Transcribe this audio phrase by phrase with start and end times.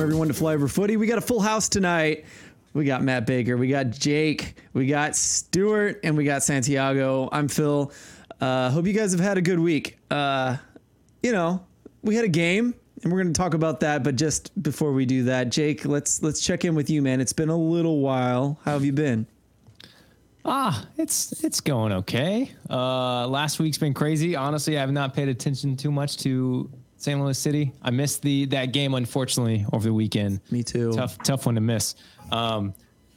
[0.00, 0.96] Welcome everyone to Flyover Footy.
[0.96, 2.24] We got a full house tonight.
[2.72, 7.28] We got Matt Baker, we got Jake, we got Stuart, and we got Santiago.
[7.30, 7.92] I'm Phil.
[8.40, 9.98] Uh, hope you guys have had a good week.
[10.10, 10.56] Uh,
[11.22, 11.62] you know,
[12.00, 14.02] we had a game, and we're going to talk about that.
[14.02, 17.20] But just before we do that, Jake, let's let's check in with you, man.
[17.20, 18.58] It's been a little while.
[18.64, 19.26] How have you been?
[20.46, 22.50] Ah, it's it's going okay.
[22.70, 24.34] Uh, last week's been crazy.
[24.34, 26.70] Honestly, I have not paid attention too much to
[27.00, 27.18] St.
[27.18, 27.72] Louis City.
[27.80, 30.40] I missed the that game unfortunately over the weekend.
[30.50, 30.92] Me too.
[30.92, 31.94] Tough tough one to miss.
[32.30, 32.74] Um,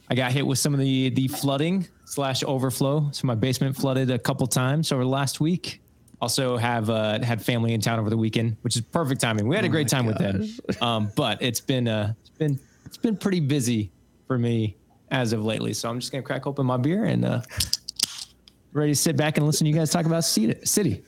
[0.08, 3.10] I got hit with some of the the flooding slash overflow.
[3.12, 5.82] So my basement flooded a couple times over the last week.
[6.22, 9.46] Also have uh, had family in town over the weekend, which is perfect timing.
[9.48, 10.48] We had a great time with them.
[10.80, 13.92] Um, but it's been uh, it's been it's been pretty busy
[14.26, 14.76] for me
[15.10, 15.74] as of lately.
[15.74, 17.42] So I'm just gonna crack open my beer and uh,
[18.74, 20.54] ready to sit back and listen to you guys talk about City.
[20.64, 21.02] City.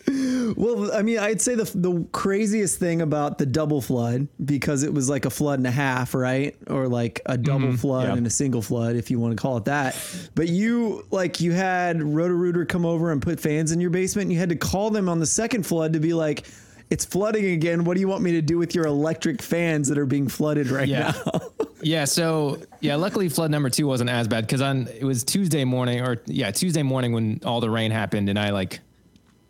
[0.57, 4.95] Well, I mean, I'd say the the craziest thing about the double flood because it
[4.95, 6.57] was like a flood and a half, right?
[6.69, 7.77] Or like a double mm-hmm.
[7.77, 8.15] flood yeah.
[8.15, 9.97] and a single flood, if you want to call it that.
[10.35, 14.27] But you like you had Roto-Rooter come over and put fans in your basement.
[14.27, 16.47] And you had to call them on the second flood to be like,
[16.91, 17.85] "It's flooding again.
[17.85, 20.69] What do you want me to do with your electric fans that are being flooded
[20.69, 21.13] right Yeah.
[21.27, 21.41] now?"
[21.87, 25.65] Yeah, so yeah, luckily flood number two wasn't as bad because on it was Tuesday
[25.65, 28.81] morning or yeah Tuesday morning when all the rain happened and I like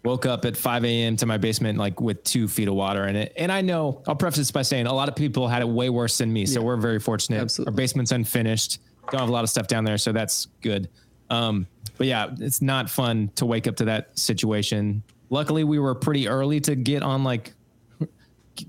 [0.04, 1.16] woke up at 5 a.m.
[1.16, 3.32] to my basement like with two feet of water in it.
[3.38, 5.88] And I know I'll preface this by saying a lot of people had it way
[5.88, 7.40] worse than me, so we're very fortunate.
[7.40, 7.72] Absolutely.
[7.72, 10.90] Our basement's unfinished, don't have a lot of stuff down there, so that's good.
[11.30, 15.02] Um, but yeah, it's not fun to wake up to that situation.
[15.30, 17.54] Luckily, we were pretty early to get on like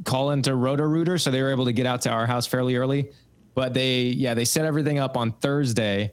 [0.06, 2.78] call into Roto Rooter, so they were able to get out to our house fairly
[2.78, 3.12] early.
[3.58, 6.12] But they, yeah, they set everything up on Thursday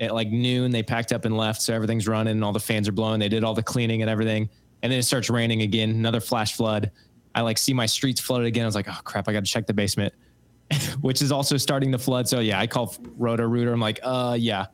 [0.00, 0.72] at like noon.
[0.72, 3.20] They packed up and left, so everything's running and all the fans are blowing.
[3.20, 4.48] They did all the cleaning and everything,
[4.82, 5.90] and then it starts raining again.
[5.90, 6.90] Another flash flood.
[7.32, 8.64] I like see my streets flooded again.
[8.64, 10.12] I was like, oh crap, I got to check the basement,
[11.00, 12.28] which is also starting to flood.
[12.28, 13.72] So yeah, I call Roto Rooter.
[13.72, 14.66] I'm like, uh, yeah,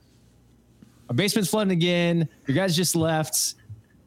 [1.10, 2.26] our basement's flooding again.
[2.46, 3.56] Your guys just left.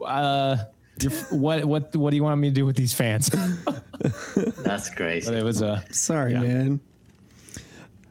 [0.03, 0.57] Uh,
[0.99, 3.29] you're, what what what do you want me to do with these fans?
[4.63, 5.29] That's crazy.
[5.29, 6.39] But it was uh Sorry, Yeah.
[6.41, 6.79] man.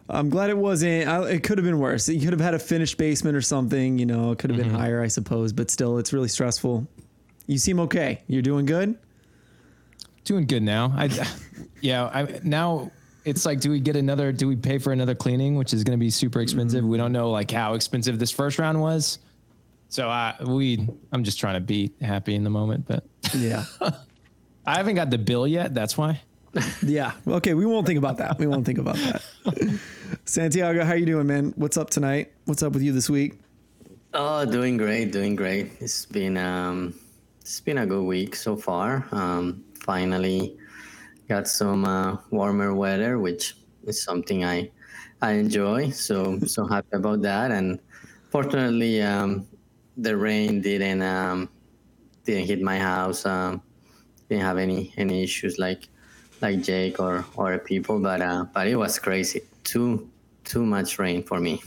[0.09, 1.09] I'm glad it wasn't.
[1.09, 2.09] I, it could have been worse.
[2.09, 3.99] You could have had a finished basement or something.
[3.99, 4.77] You know, it could have been mm-hmm.
[4.77, 5.53] higher, I suppose.
[5.53, 6.87] But still, it's really stressful.
[7.47, 8.23] You seem okay.
[8.27, 8.99] You're doing good.
[10.25, 10.93] doing good now.
[10.97, 11.09] I
[11.81, 12.91] yeah, I now
[13.25, 15.99] it's like do we get another do we pay for another cleaning which is going
[15.99, 16.83] to be super expensive.
[16.83, 16.91] Mm-hmm.
[16.91, 19.19] We don't know like how expensive this first round was.
[19.89, 23.65] So I we I'm just trying to be happy in the moment, but Yeah.
[24.69, 26.21] I haven't got the bill yet, that's why.
[26.83, 27.13] yeah.
[27.27, 27.55] Okay.
[27.55, 28.39] We won't think about that.
[28.39, 29.23] We won't think about that.
[30.25, 31.53] Santiago, how you doing, man?
[31.57, 32.33] What's up tonight?
[32.45, 33.39] What's up with you this week?
[34.15, 35.73] Oh, doing great, doing great.
[35.81, 36.95] It's been um,
[37.41, 39.07] it's been a good week so far.
[39.13, 40.57] Um, finally
[41.29, 44.71] got some uh, warmer weather, which is something I
[45.23, 45.91] I enjoy.
[45.91, 47.51] So so happy about that.
[47.51, 47.81] And
[48.31, 49.47] fortunately, um,
[49.97, 51.49] the rain didn't um,
[52.25, 53.27] didn't hit my house.
[53.27, 53.63] Um,
[54.29, 55.89] didn't have any any issues like
[56.41, 59.43] like Jake or or people, but uh, but it was crazy.
[59.67, 60.09] Too
[60.45, 61.61] too much rain for me.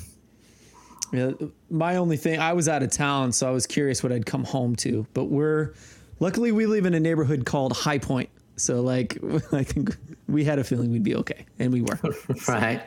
[1.11, 1.31] Yeah,
[1.69, 4.43] my only thing, I was out of town, so I was curious what I'd come
[4.43, 5.05] home to.
[5.13, 5.73] But we're,
[6.19, 8.29] luckily, we live in a neighborhood called High Point.
[8.57, 9.17] So, like,
[9.51, 9.95] I think
[10.27, 11.99] we had a feeling we'd be okay, and we were.
[12.47, 12.81] Right.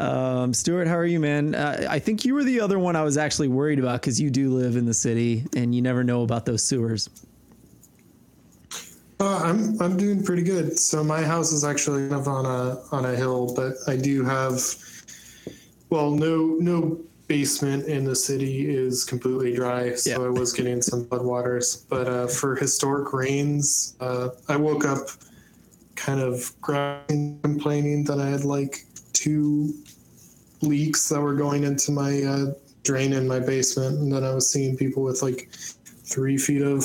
[0.00, 1.54] Um, Stuart, how are you, man?
[1.54, 4.30] Uh, I think you were the other one I was actually worried about because you
[4.30, 7.10] do live in the city and you never know about those sewers.
[9.20, 10.78] Uh, I'm I'm doing pretty good.
[10.78, 14.24] So my house is actually kind of on a on a hill, but I do
[14.24, 14.58] have
[15.90, 16.98] well, no no
[17.28, 20.26] basement in the city is completely dry, so Yeah.
[20.26, 21.84] I was getting some floodwaters.
[21.88, 25.10] But uh, for historic rains, uh, I woke up
[25.96, 29.74] kind of grinding, complaining that I had like two
[30.62, 32.46] leaks that were going into my uh,
[32.84, 35.50] drain in my basement, and then I was seeing people with like
[36.04, 36.82] three feet of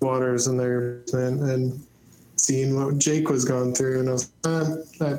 [0.00, 1.86] waters in their basement and
[2.36, 5.18] seeing what Jake was going through, and I was I,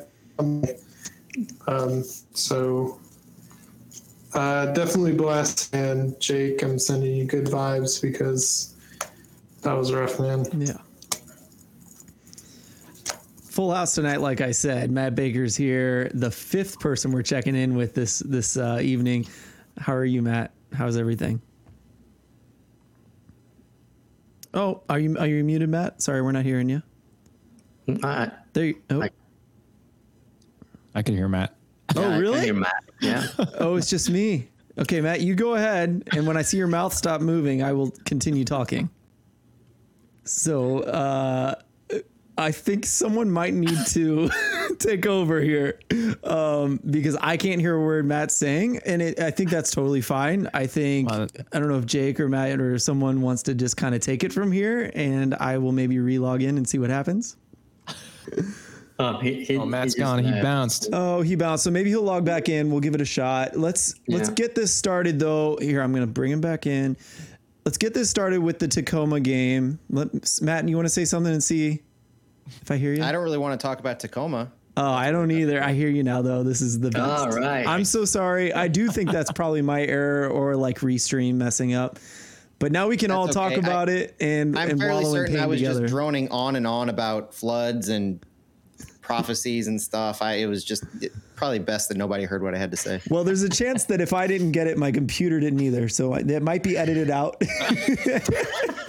[1.67, 2.99] um, so
[4.33, 5.73] uh, definitely blessed.
[5.73, 8.75] And Jake, I'm sending you good vibes because
[9.61, 10.45] that was rough, man.
[10.53, 10.77] Yeah.
[13.49, 14.91] Full house tonight, like I said.
[14.91, 19.27] Matt Baker's here, the fifth person we're checking in with this this uh, evening.
[19.77, 20.51] How are you, Matt?
[20.73, 21.41] How's everything?
[24.53, 26.01] Oh, are you are you muted, Matt?
[26.01, 26.81] Sorry, we're not hearing you.
[28.03, 28.65] Uh, There.
[28.65, 29.09] You, oh, I-
[30.93, 31.55] I can hear Matt.
[31.95, 32.39] oh, yeah, I can really?
[32.41, 32.83] hear Matt.
[32.99, 33.27] Yeah.
[33.59, 34.49] Oh, it's just me.
[34.77, 37.91] Okay, Matt, you go ahead, and when I see your mouth stop moving, I will
[38.05, 38.89] continue talking.
[40.23, 41.55] So, uh,
[42.41, 44.29] I think someone might need to
[44.79, 45.79] take over here
[46.23, 50.01] um, because I can't hear a word Matt's saying, and it, I think that's totally
[50.01, 50.49] fine.
[50.53, 53.77] I think Uh, I don't know if Jake or Matt or someone wants to just
[53.77, 56.89] kind of take it from here, and I will maybe relog in and see what
[56.89, 57.37] happens.
[58.97, 60.23] Oh, he, he, Oh, Matt's just gone.
[60.23, 60.89] He bounced.
[60.91, 62.71] Oh, he bounced, so maybe he'll log back in.
[62.71, 63.55] We'll give it a shot.
[63.55, 65.57] Let's let's get this started though.
[65.61, 66.97] Here, I'm gonna bring him back in.
[67.65, 69.77] Let's get this started with the Tacoma game.
[69.91, 70.09] Let,
[70.41, 71.81] Matt, you want to say something and see
[72.61, 73.03] if I hear you?
[73.03, 74.51] I don't really want to talk about Tacoma.
[74.77, 75.61] Oh, I don't either.
[75.61, 76.43] I hear you now, though.
[76.43, 77.03] This is the best.
[77.05, 77.67] All right.
[77.67, 78.53] I'm so sorry.
[78.53, 81.99] I do think that's probably my error or like restream messing up.
[82.57, 83.61] But now we can all That's talk okay.
[83.61, 85.81] I- about it and, I'm and fairly wallow in certain pain I was together.
[85.81, 88.23] just droning on and on about floods and
[89.01, 90.21] prophecies and stuff.
[90.21, 93.01] I it was just it, probably best that nobody heard what I had to say.
[93.09, 95.89] well, there's a chance that if I didn't get it, my computer didn't either.
[95.89, 97.41] So I, that might be edited out.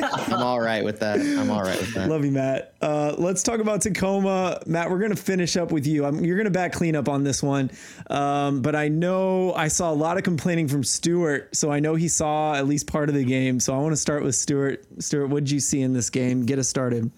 [0.03, 1.21] I'm all right with that.
[1.21, 2.09] I'm all right with that.
[2.09, 2.75] Love you, Matt.
[2.81, 4.61] Uh, let's talk about Tacoma.
[4.67, 6.05] Matt, we're going to finish up with you.
[6.05, 7.71] I'm, you're going to back clean up on this one.
[8.11, 11.57] Um, but I know I saw a lot of complaining from Stuart.
[11.57, 13.61] So I know he saw at least part of the game.
[13.61, 14.85] So I want to start with Stuart.
[15.03, 16.45] Stuart, what did you see in this game?
[16.45, 17.11] Get us started.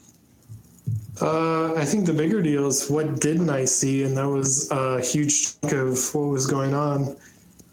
[1.21, 5.01] Uh, I think the bigger deal is what didn't I see, and that was a
[5.01, 7.17] huge chunk of what was going on.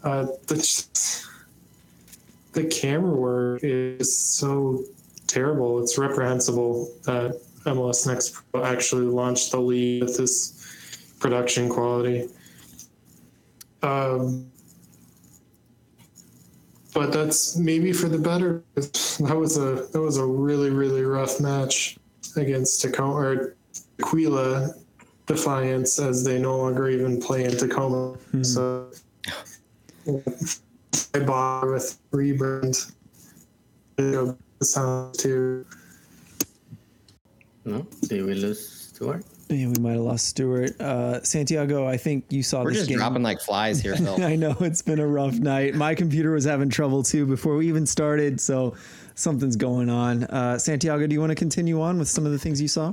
[0.04, 1.18] Uh, the
[2.52, 4.84] the camera work is so
[5.26, 5.82] terrible.
[5.82, 12.28] It's reprehensible that MLS Next Pro actually launched the league with this production quality.
[13.82, 14.50] Um,
[16.94, 18.62] but that's maybe for the better.
[19.20, 21.98] That was a that was a really really rough match
[22.36, 23.56] against Tacoma or
[24.00, 24.74] Aquila
[25.26, 28.16] Defiance as they no longer even play in Tacoma.
[28.42, 28.90] So
[31.14, 32.92] I bought with rebrand.
[33.98, 35.64] You know, sound too.
[37.64, 39.24] No, did we lose Stuart?
[39.48, 40.80] Yeah, we might have lost Stuart.
[40.80, 42.98] Uh, Santiago, I think you saw We're this just game.
[42.98, 44.22] dropping like flies here, Phil.
[44.24, 45.74] I know it's been a rough night.
[45.74, 48.74] My computer was having trouble too before we even started, so
[49.14, 50.24] something's going on.
[50.24, 52.92] Uh, Santiago, do you want to continue on with some of the things you saw?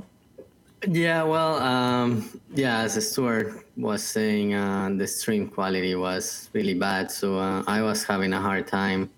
[0.88, 7.10] Yeah, well, um, yeah, as Stuart was saying, uh, the stream quality was really bad.
[7.10, 9.10] So uh, I was having a hard time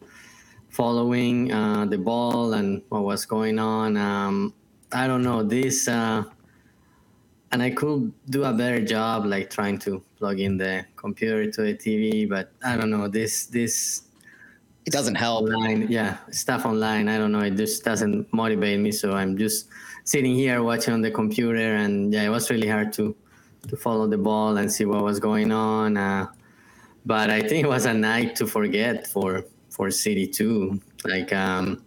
[0.71, 3.97] following uh, the ball and what was going on.
[3.97, 4.55] Um,
[4.91, 6.25] I don't know this, uh,
[7.53, 11.63] and I could do a better job, like trying to plug in the computer to
[11.63, 14.03] the TV, but I don't know this this
[14.85, 15.45] It doesn't help.
[15.45, 19.69] online yeah stuff online i don't know it just doesn't motivate me so i'm just
[20.05, 23.15] sitting here watching on the computer and yeah it was really hard to
[23.69, 26.27] to follow the ball and see what was going on uh,
[27.07, 31.83] but i think it was a night to forget for for city 2 like um,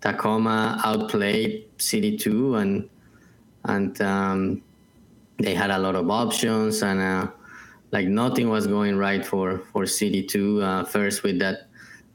[0.00, 2.88] tacoma outplayed city 2 and
[3.64, 4.62] and um,
[5.38, 7.26] they had a lot of options and uh,
[7.90, 11.69] like nothing was going right for for city 2 uh, first with that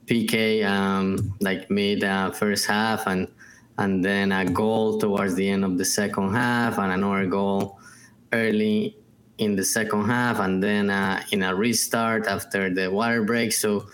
[0.05, 3.27] PK um, like mid uh, first half and
[3.77, 7.79] and then a goal towards the end of the second half and another goal
[8.31, 8.95] early
[9.37, 13.51] in the second half and then uh, in a restart after the water break.
[13.51, 13.87] So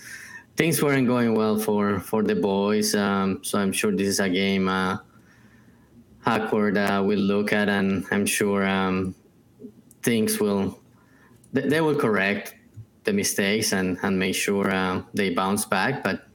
[0.55, 2.93] things weren't going well for for the boys.
[2.93, 4.97] Um, so I'm sure this is a game uh,
[6.19, 9.15] Hackworth uh, will look at and I'm sure um,
[10.03, 10.79] things will
[11.53, 12.55] they, they will correct
[13.03, 16.03] the mistakes and, and make sure uh, they bounce back.
[16.03, 16.27] But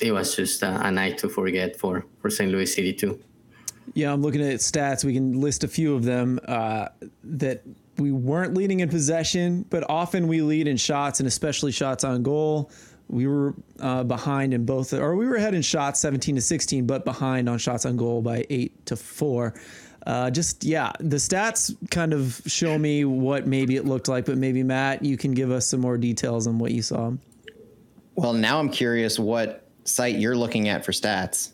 [0.00, 2.50] it was just a, a night to forget for, for St.
[2.50, 3.20] Louis City too.
[3.92, 5.04] Yeah, I'm looking at stats.
[5.04, 6.88] We can list a few of them uh,
[7.22, 7.62] that
[7.98, 12.22] we weren't leading in possession, but often we lead in shots and especially shots on
[12.22, 12.70] goal.
[13.08, 16.86] We were uh, behind in both, or we were ahead in shots 17 to 16,
[16.86, 19.54] but behind on shots on goal by eight to four.
[20.06, 24.36] Uh, just yeah, the stats kind of show me what maybe it looked like, but
[24.36, 27.12] maybe Matt, you can give us some more details on what you saw.
[28.14, 31.50] Well, now I'm curious what site you're looking at for stats.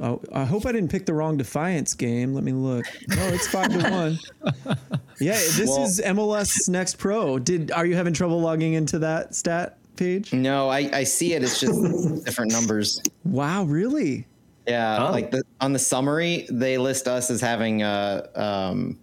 [0.00, 2.32] Oh, I hope I didn't pick the wrong Defiance game.
[2.34, 2.86] Let me look.
[3.08, 4.18] No, it's five to one.
[5.20, 7.38] Yeah, this Well- is MLS Next Pro.
[7.38, 10.32] Did are you having trouble logging into that stat page?
[10.32, 11.42] No, I, I see it.
[11.42, 13.00] It's just different numbers.
[13.24, 14.26] Wow, really?
[14.66, 15.10] Yeah, Oh.
[15.12, 18.98] like the, on the summary, they list us as having uh, um,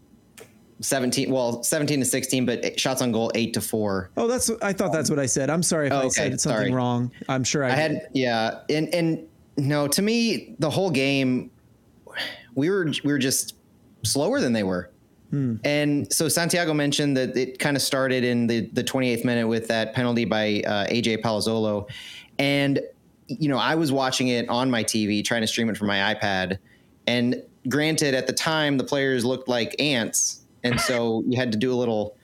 [0.81, 4.09] 17, well, 17 to 16, but shots on goal, eight to four.
[4.15, 5.49] Oh, that's I thought that's what I said.
[5.49, 6.71] I'm sorry if Oh, I said something sorry.
[6.71, 7.11] wrong.
[7.27, 8.61] I'm sure I, I had, yeah.
[8.69, 11.51] And, and no, to me, the whole game,
[12.55, 13.55] we were, we were just
[14.03, 14.89] slower than they were.
[15.31, 19.67] And so Santiago mentioned that it kind of started in the, the 28th minute with
[19.67, 21.87] that penalty by uh, AJ Palazzolo.
[22.39, 22.79] And,
[23.29, 26.13] you know, I was watching it on my TV, trying to stream it from my
[26.13, 26.57] iPad.
[27.05, 31.57] And granted, at the time the players looked like ants, and so you had to
[31.57, 32.15] do a little.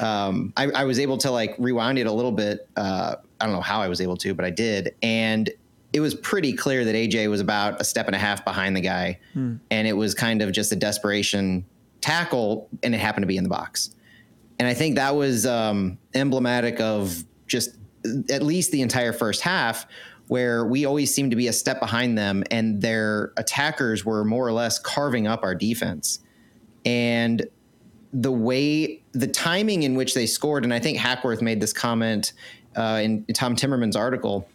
[0.00, 2.68] Um, I, I was able to like rewind it a little bit.
[2.76, 5.50] Uh, I don't know how I was able to, but I did, and
[5.92, 8.80] it was pretty clear that AJ was about a step and a half behind the
[8.80, 9.18] guy,
[9.70, 11.64] and it was kind of just a desperation
[12.00, 13.94] tackle, and it happened to be in the box.
[14.58, 17.76] And I think that was um, emblematic of just
[18.30, 19.86] at least the entire first half,
[20.28, 24.46] where we always seemed to be a step behind them, and their attackers were more
[24.46, 26.20] or less carving up our defense.
[26.84, 27.46] And
[28.12, 32.32] the way, the timing in which they scored, and I think Hackworth made this comment
[32.76, 34.48] uh, in Tom Timmerman's article,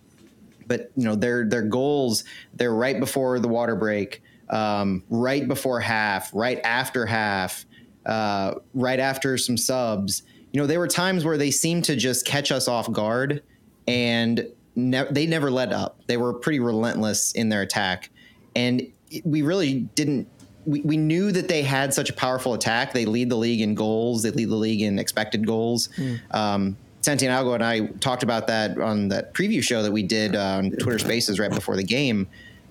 [0.67, 2.23] but you know their their goals,
[2.53, 7.65] they're right before the water break, um, right before half, right after half,
[8.05, 10.23] uh, right after some subs.
[10.51, 13.43] You know, there were times where they seemed to just catch us off guard,
[13.87, 14.47] and
[14.79, 15.99] ne- they never let up.
[16.07, 18.09] They were pretty relentless in their attack,
[18.55, 18.81] and
[19.23, 20.27] we really didn't.
[20.65, 22.93] We, we knew that they had such a powerful attack.
[22.93, 24.23] They lead the league in goals.
[24.23, 25.89] They lead the league in expected goals.
[26.31, 30.71] Um, Santiago and I talked about that on that preview show that we did on
[30.71, 32.27] Twitter Spaces right before the game.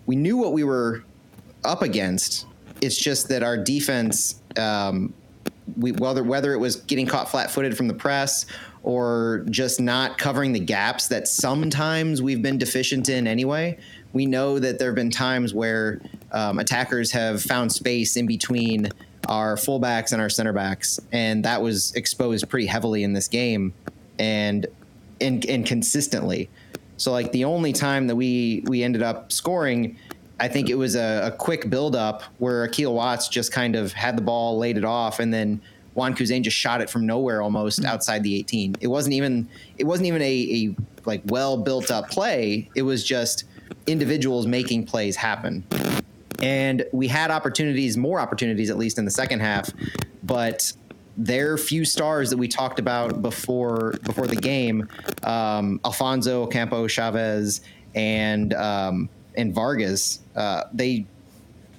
[0.06, 1.02] We knew what we were
[1.64, 2.46] up against.
[2.80, 5.12] It's just that our defense, um,
[5.76, 8.46] we, whether whether it was getting caught flat-footed from the press
[8.82, 13.78] or just not covering the gaps that sometimes we've been deficient in anyway.
[14.12, 16.00] We know that there have been times where
[16.32, 18.88] um, attackers have found space in between
[19.28, 23.74] our fullbacks and our center backs, and that was exposed pretty heavily in this game,
[24.18, 24.66] and
[25.20, 26.48] and, consistently.
[26.96, 29.98] So like the only time that we we ended up scoring,
[30.40, 33.92] I think it was a, a quick build up where Akil Watts just kind of
[33.92, 35.60] had the ball, laid it off, and then
[35.98, 38.76] Juan Kuzain just shot it from nowhere almost outside the 18.
[38.80, 40.76] It wasn't even it wasn't even a, a
[41.06, 42.70] like well built up play.
[42.76, 43.42] It was just
[43.88, 45.64] individuals making plays happen.
[46.40, 49.70] And we had opportunities, more opportunities at least in the second half,
[50.22, 50.72] but
[51.16, 54.88] their few stars that we talked about before before the game,
[55.24, 57.60] um, Alfonso, Campo, Chavez,
[57.96, 61.06] and um, and Vargas, uh, they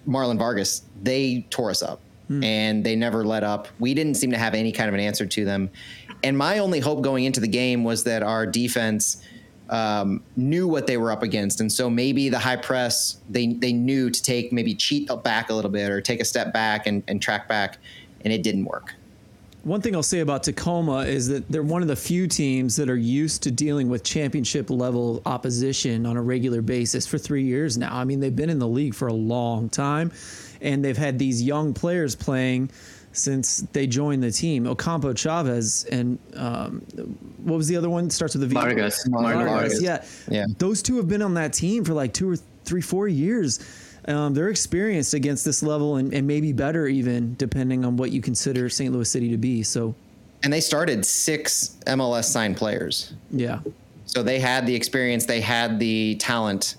[0.06, 3.68] Marlon Vargas, they tore us up and they never let up.
[3.80, 5.70] We didn't seem to have any kind of an answer to them.
[6.24, 9.24] And my only hope going into the game was that our defense
[9.70, 13.72] um, knew what they were up against, and so maybe the high press they they
[13.72, 17.04] knew to take maybe cheat back a little bit or take a step back and,
[17.08, 17.78] and track back,
[18.24, 18.96] and it didn't work.
[19.64, 22.90] One thing I'll say about Tacoma is that they're one of the few teams that
[22.90, 27.78] are used to dealing with championship level opposition on a regular basis for three years
[27.78, 27.94] now.
[27.94, 30.12] I mean, they've been in the league for a long time,
[30.62, 32.70] and they've had these young players playing
[33.12, 34.68] since they joined the team.
[34.68, 36.82] Ocampo Chavez and um,
[37.44, 38.10] what was the other one?
[38.10, 38.54] Starts with a V.
[38.54, 39.08] Vargas.
[39.08, 39.82] Marlon Vargas.
[39.82, 40.04] Yeah.
[40.30, 40.46] Yeah.
[40.58, 42.36] Those two have been on that team for like two or
[42.66, 43.60] three, four years.
[44.08, 48.22] Um, they're experienced against this level and, and maybe better even depending on what you
[48.22, 48.94] consider St.
[48.94, 49.64] Louis City to be.
[49.64, 49.94] So,
[50.44, 53.14] And they started six MLS signed players.
[53.32, 53.60] yeah.
[54.06, 56.78] So they had the experience, they had the talent,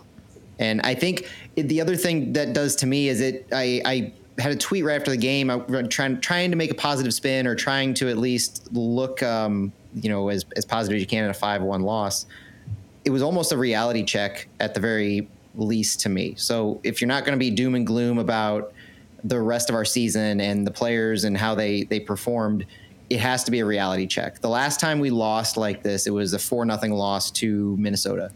[0.60, 3.48] and I think the other thing that does to me is it.
[3.50, 6.74] I, I had a tweet right after the game, I, trying trying to make a
[6.74, 11.00] positive spin or trying to at least look, um, you know, as as positive as
[11.00, 12.26] you can in a five one loss.
[13.04, 16.34] It was almost a reality check at the very least to me.
[16.36, 18.72] So if you're not going to be doom and gloom about
[19.24, 22.66] the rest of our season and the players and how they they performed,
[23.08, 24.40] it has to be a reality check.
[24.40, 28.30] The last time we lost like this, it was a four nothing loss to Minnesota,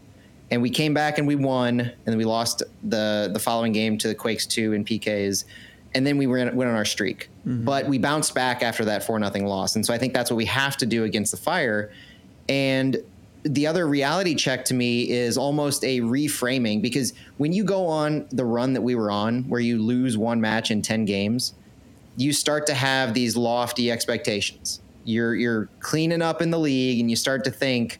[0.51, 3.97] and we came back and we won, and then we lost the the following game
[3.99, 5.45] to the Quakes two in PKs,
[5.93, 7.29] and then we went, went on our streak.
[7.47, 7.65] Mm-hmm.
[7.65, 10.37] But we bounced back after that four nothing loss, and so I think that's what
[10.37, 11.91] we have to do against the Fire,
[12.47, 12.97] and
[13.45, 18.27] the other reality check to me is almost a reframing because when you go on
[18.31, 21.53] the run that we were on, where you lose one match in 10 games,
[22.17, 24.81] you start to have these lofty expectations.
[25.03, 27.99] You're you're cleaning up in the league and you start to think,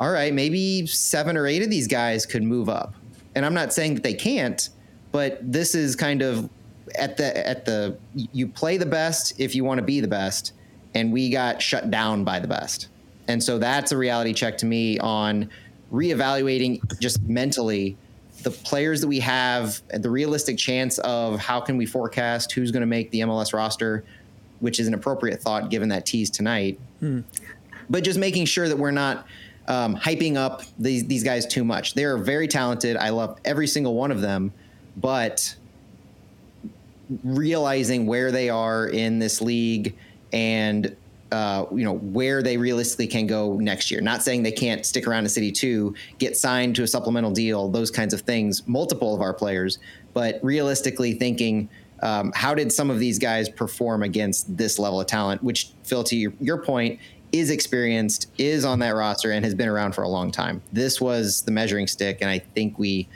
[0.00, 2.94] all right, maybe seven or eight of these guys could move up.
[3.34, 4.68] And I'm not saying that they can't,
[5.12, 6.48] but this is kind of
[6.96, 10.52] at the at the you play the best if you want to be the best,
[10.94, 12.88] and we got shut down by the best.
[13.28, 15.50] And so that's a reality check to me on
[15.92, 17.96] reevaluating just mentally
[18.42, 22.82] the players that we have, the realistic chance of how can we forecast who's going
[22.82, 24.04] to make the MLS roster,
[24.60, 26.78] which is an appropriate thought given that tease tonight.
[27.00, 27.20] Hmm.
[27.88, 29.26] But just making sure that we're not
[29.68, 31.94] um, hyping up these these guys too much.
[31.94, 32.96] They are very talented.
[32.96, 34.52] I love every single one of them,
[34.96, 35.56] but
[37.22, 39.94] realizing where they are in this league
[40.32, 40.96] and
[41.32, 44.00] uh, you know where they realistically can go next year.
[44.00, 47.68] Not saying they can't stick around in City Two, get signed to a supplemental deal,
[47.68, 48.66] those kinds of things.
[48.66, 49.78] Multiple of our players,
[50.12, 51.68] but realistically thinking
[52.02, 55.42] Um, how did some of these guys perform against this level of talent?
[55.42, 56.98] Which, Phil, to your, your point,
[57.32, 60.62] is experienced, is on that roster, and has been around for a long time.
[60.72, 63.08] This was the measuring stick, and I think we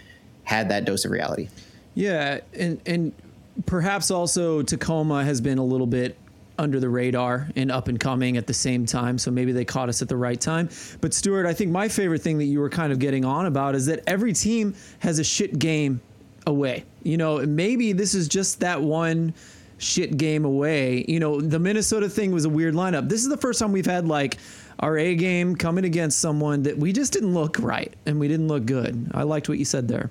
[0.45, 1.49] had that dose of reality.
[1.95, 3.13] Yeah, and and
[3.67, 6.17] perhaps also Tacoma has been a little bit
[6.59, 9.17] under the radar and up and coming at the same time.
[9.17, 10.69] So maybe they caught us at the right time.
[11.01, 13.75] But Stuart, I think my favorite thing that you were kind of getting on about
[13.75, 16.01] is that every team has a shit game
[16.47, 16.85] away.
[17.05, 19.35] You know, maybe this is just that one
[19.79, 21.05] shit game away.
[21.09, 23.09] You know, the Minnesota thing was a weird lineup.
[23.09, 24.39] This is the first time we've had like
[24.81, 28.49] our A game coming against someone that we just didn't look right and we didn't
[28.49, 29.11] look good.
[29.13, 30.11] I liked what you said there.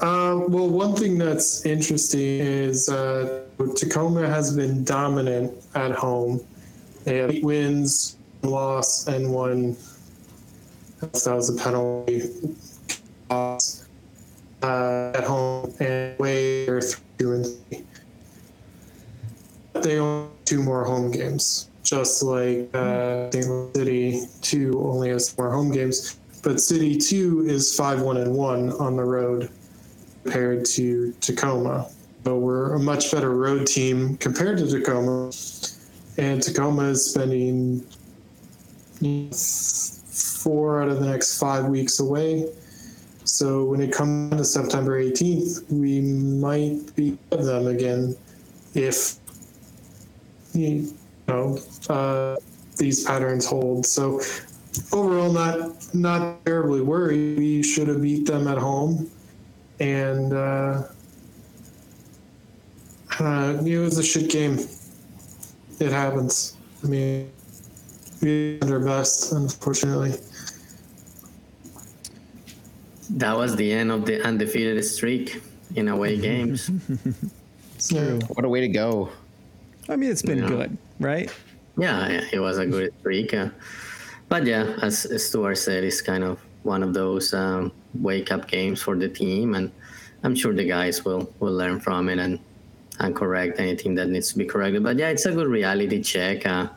[0.00, 3.44] Um, well, one thing that's interesting is uh,
[3.76, 6.44] Tacoma has been dominant at home.
[7.04, 9.76] They have eight wins, loss, and one.
[11.00, 12.30] That was a penalty
[13.30, 13.86] loss
[14.62, 16.80] uh, at home, and away they're
[17.18, 17.84] two and three.
[19.74, 25.72] They only two more home games, just like uh, City two only has more home
[25.72, 26.18] games.
[26.42, 29.50] But City two is five one and one on the road
[30.24, 31.88] compared to Tacoma.
[32.24, 35.32] So we're a much better road team compared to Tacoma.
[36.18, 37.84] And Tacoma is spending
[39.32, 42.52] four out of the next five weeks away.
[43.24, 48.14] So when it comes to September 18th, we might be them again
[48.74, 49.16] if
[50.52, 50.92] you
[51.28, 52.36] know uh,
[52.76, 53.86] these patterns hold.
[53.86, 54.20] So
[54.92, 57.38] overall, not not terribly worried.
[57.38, 59.10] We should have beat them at home
[59.82, 60.82] and uh,
[63.18, 64.58] uh, it was a shit game.
[65.80, 66.56] It happens.
[66.84, 67.32] I mean,
[68.20, 70.12] we did our best, unfortunately.
[73.10, 75.42] That was the end of the undefeated streak
[75.74, 76.70] in away games.
[77.90, 78.18] Yeah.
[78.28, 79.10] What a way to go!
[79.88, 80.48] I mean, it's been Yeah.
[80.48, 81.30] good, right?
[81.76, 83.34] Yeah, it was a good streak.
[83.34, 83.48] Uh,
[84.28, 88.80] but yeah, as Stuart said, it's kind of one of those um, wake up games
[88.82, 89.70] for the team, and
[90.22, 92.38] I'm sure the guys will will learn from it and
[93.00, 94.82] and correct anything that needs to be corrected.
[94.82, 96.46] But yeah, it's a good reality check.
[96.46, 96.68] Uh,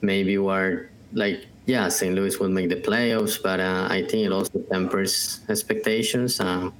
[0.00, 2.14] maybe we're like, yeah, St.
[2.14, 6.40] Louis will make the playoffs, but uh, I think it also tempers expectations.
[6.40, 6.70] Uh,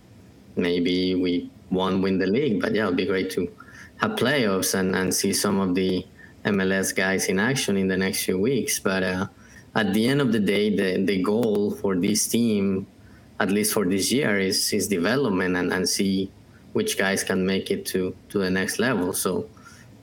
[0.56, 3.46] maybe we won't win the league, but yeah, it'll be great to
[4.08, 6.06] playoffs and, and see some of the
[6.44, 8.78] MLS guys in action in the next few weeks.
[8.78, 9.26] But uh,
[9.74, 12.86] at the end of the day, the, the goal for this team,
[13.38, 16.30] at least for this year, is, is development and, and see
[16.72, 19.12] which guys can make it to, to the next level.
[19.12, 19.48] So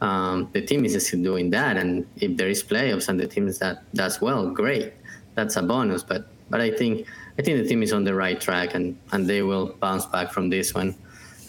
[0.01, 1.77] um, the team is still doing that.
[1.77, 4.93] And if there is playoffs and the team is that does well, great.
[5.35, 6.03] That's a bonus.
[6.03, 7.07] But but I think
[7.37, 10.31] I think the team is on the right track and, and they will bounce back
[10.31, 10.95] from this one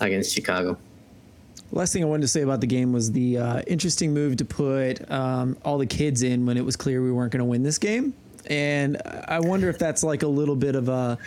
[0.00, 0.78] against Chicago.
[1.70, 4.44] Last thing I wanted to say about the game was the uh, interesting move to
[4.44, 7.62] put um, all the kids in when it was clear we weren't going to win
[7.62, 8.14] this game.
[8.48, 11.18] And I wonder if that's like a little bit of a,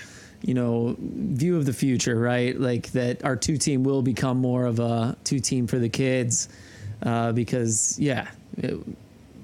[0.41, 2.59] you know, view of the future, right?
[2.59, 6.49] Like that our two team will become more of a two team for the kids.
[7.03, 8.27] Uh, because, yeah,
[8.57, 8.79] it,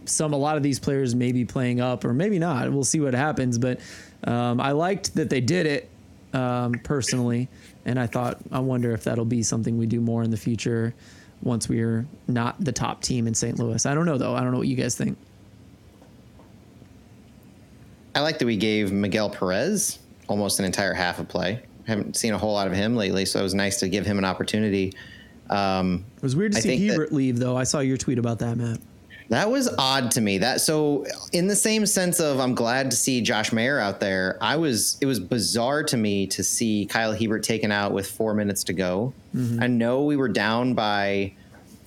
[0.05, 2.71] some a lot of these players may be playing up or maybe not.
[2.71, 3.59] We'll see what happens.
[3.59, 3.79] But
[4.23, 5.89] um, I liked that they did it
[6.33, 7.49] um, personally,
[7.87, 10.93] and I thought I wonder if that'll be something we do more in the future
[11.41, 13.57] once we're not the top team in St.
[13.57, 13.83] Louis.
[13.87, 14.35] I don't know though.
[14.35, 15.17] I don't know what you guys think.
[18.13, 21.61] I like that we gave Miguel Perez almost an entire half of play.
[21.85, 24.17] Haven't seen a whole lot of him lately, so it was nice to give him
[24.17, 24.93] an opportunity.
[25.49, 27.55] Um, It was weird to I see think that- Hiebert leave though.
[27.55, 28.79] I saw your tweet about that, Matt.
[29.29, 30.37] That was odd to me.
[30.37, 34.37] That so in the same sense of I'm glad to see Josh Mayer out there.
[34.41, 38.33] I was it was bizarre to me to see Kyle Hiebert taken out with four
[38.33, 39.13] minutes to go.
[39.35, 39.61] Mm-hmm.
[39.61, 41.33] I know we were down by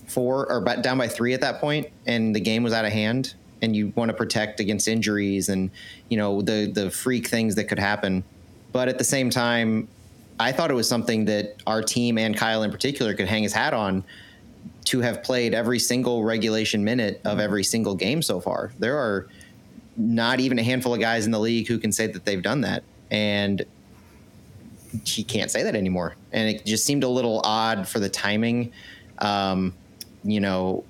[0.07, 2.92] four or ba- down by three at that point, and the game was out of
[2.92, 3.35] hand.
[3.62, 5.70] And you want to protect against injuries and
[6.09, 8.24] you know the the freak things that could happen.
[8.72, 9.88] But at the same time,
[10.38, 13.53] I thought it was something that our team and Kyle in particular could hang his
[13.53, 14.05] hat on
[14.84, 18.72] to have played every single regulation minute of every single game so far.
[18.78, 19.28] There are
[19.96, 22.62] not even a handful of guys in the league who can say that they've done
[22.62, 22.82] that.
[23.10, 23.64] And
[25.04, 26.16] he can't say that anymore.
[26.32, 28.72] And it just seemed a little odd for the timing.
[29.18, 29.74] Um,
[30.24, 30.84] you know,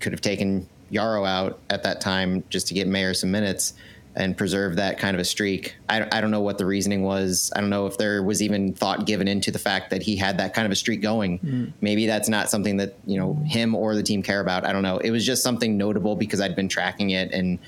[0.00, 3.74] could have taken Yaro out at that time just to get Mayer some minutes
[4.18, 5.76] and preserve that kind of a streak.
[5.88, 7.52] I, I don't know what the reasoning was.
[7.54, 10.38] I don't know if there was even thought given into the fact that he had
[10.38, 11.72] that kind of a streak going.
[11.80, 14.66] Maybe that's not something that you know him or the team care about.
[14.66, 14.98] I don't know.
[14.98, 17.60] It was just something notable because I'd been tracking it, and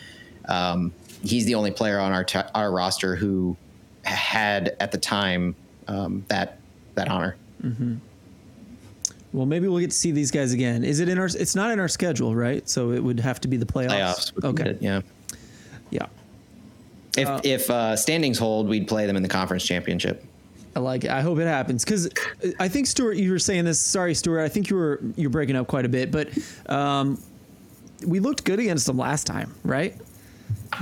[0.48, 3.56] um, he's the only player on our t- our roster who
[4.02, 5.54] had at the time
[5.86, 6.58] um, that
[6.96, 7.36] that honor.
[9.32, 10.82] Well, maybe we'll get to see these guys again.
[10.82, 11.26] Is it in our?
[11.26, 12.68] It's not in our schedule, right?
[12.68, 14.32] So it would have to be the playoffs.
[14.32, 14.44] Playoffs.
[14.44, 14.62] Okay.
[14.64, 15.00] good, Yeah.
[15.90, 16.06] Yeah.
[17.16, 20.24] If Uh, if uh, standings hold, we'd play them in the conference championship.
[20.76, 21.10] I like it.
[21.10, 22.08] I hope it happens because
[22.60, 23.80] I think Stuart, you were saying this.
[23.80, 24.40] Sorry, Stuart.
[24.42, 26.28] I think you were you're breaking up quite a bit, but
[26.66, 27.20] um,
[28.06, 29.96] we looked good against them last time, right?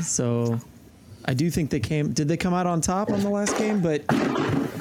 [0.02, 0.60] So
[1.24, 2.12] I do think they came.
[2.12, 3.80] Did they come out on top on the last game?
[3.80, 4.02] But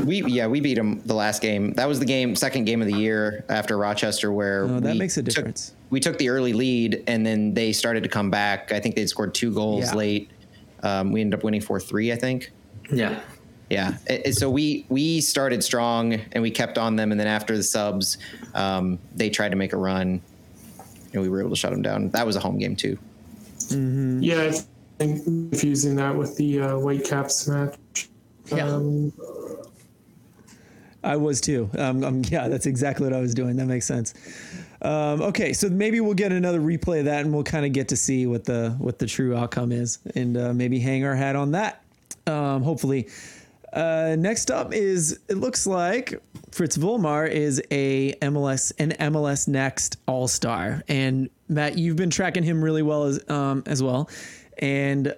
[0.04, 1.72] We yeah we beat them the last game.
[1.74, 5.00] That was the game second game of the year after Rochester where Oh, that we
[5.00, 5.72] makes a took- difference.
[5.90, 8.72] we took the early lead and then they started to come back.
[8.74, 9.96] I think they scored two goals Yeah.
[9.96, 10.30] late.
[10.88, 12.12] Um, we ended up winning four three.
[12.12, 12.52] I think.
[12.91, 13.19] Yeah.
[13.69, 13.97] Yeah.
[14.08, 17.58] It- it- so we we started strong and we kept on them, and then after
[17.58, 18.17] the subs,
[18.56, 20.21] um, they tried to make a run,
[21.13, 22.10] and we were able to shut them down.
[22.12, 22.97] That was a home game too.
[23.69, 24.52] Yeah, I
[25.04, 28.10] think confusing that with the uh, Whitecaps match.
[28.45, 28.67] Yeah.
[28.69, 29.12] Um,
[31.04, 31.69] I was too.
[31.78, 33.56] Um, um, yeah, that's exactly what I was doing.
[33.58, 34.13] That makes sense.
[34.88, 37.89] Um, okay, so maybe we'll get another replay of that, and we'll kind of get
[37.89, 41.36] to see what the what the true outcome is, and uh, maybe hang our hat
[41.36, 41.84] on that.
[42.26, 43.10] Um, hopefully.
[43.73, 46.19] Uh, next up is it looks like
[46.52, 52.43] Fritz Volmar is a MLS an MLS Next All Star, and Matt, you've been tracking
[52.43, 54.10] him really well as um, as well,
[54.58, 55.13] and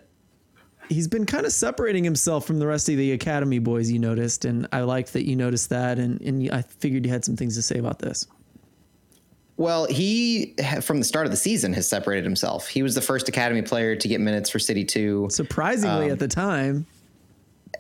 [0.90, 4.44] he's been kind of separating himself from the rest of the academy boys you noticed
[4.44, 7.56] and i liked that you noticed that and, and i figured you had some things
[7.56, 8.26] to say about this
[9.60, 12.70] Well, he from the start of the season has separated himself.
[12.70, 15.28] He was the first academy player to get minutes for City Two.
[15.30, 16.88] surprisingly at the time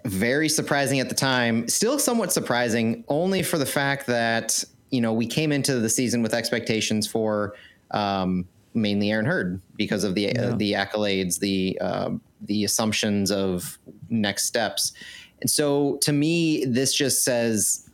[0.05, 1.67] very surprising at the time.
[1.67, 6.21] Still somewhat surprising, only for the fact that you know we came into the season
[6.21, 7.55] with expectations for
[7.91, 10.41] um, mainly Aaron Hurd because of the Yeah.
[10.41, 12.11] uh, the accolades, the uh,
[12.41, 13.77] the assumptions of
[14.09, 14.93] next steps,
[15.41, 17.88] and so to me, this just says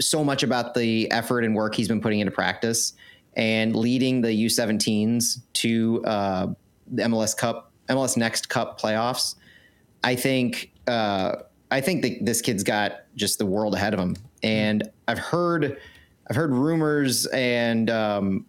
[0.00, 2.92] so much about the effort and work he's been putting into practice
[3.36, 6.46] and leading the U17s to uh,
[6.86, 9.34] the MLS Cup, MLS Next Cup playoffs.
[10.02, 11.36] I think uh,
[11.70, 15.78] I think that this kid's got just the world ahead of him, and I've heard
[16.28, 18.46] I've heard rumors and um,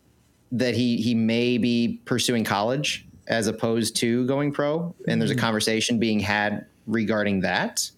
[0.51, 5.35] that he he may be pursuing college as opposed to going pro, and there's a
[5.35, 7.89] conversation being had regarding that.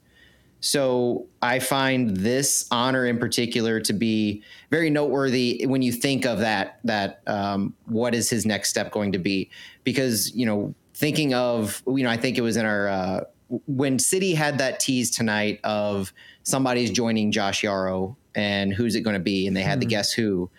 [0.60, 6.40] So I find this honor in particular to be very noteworthy when you think of
[6.40, 6.80] that.
[6.84, 9.50] That um, what is his next step going to be?
[9.84, 13.24] Because you know, thinking of you know, I think it was in our uh,
[13.68, 16.12] when City had that tease tonight of
[16.44, 20.12] somebody's joining Josh Yaro and who's it going to be, and they had the guess
[20.12, 20.50] who,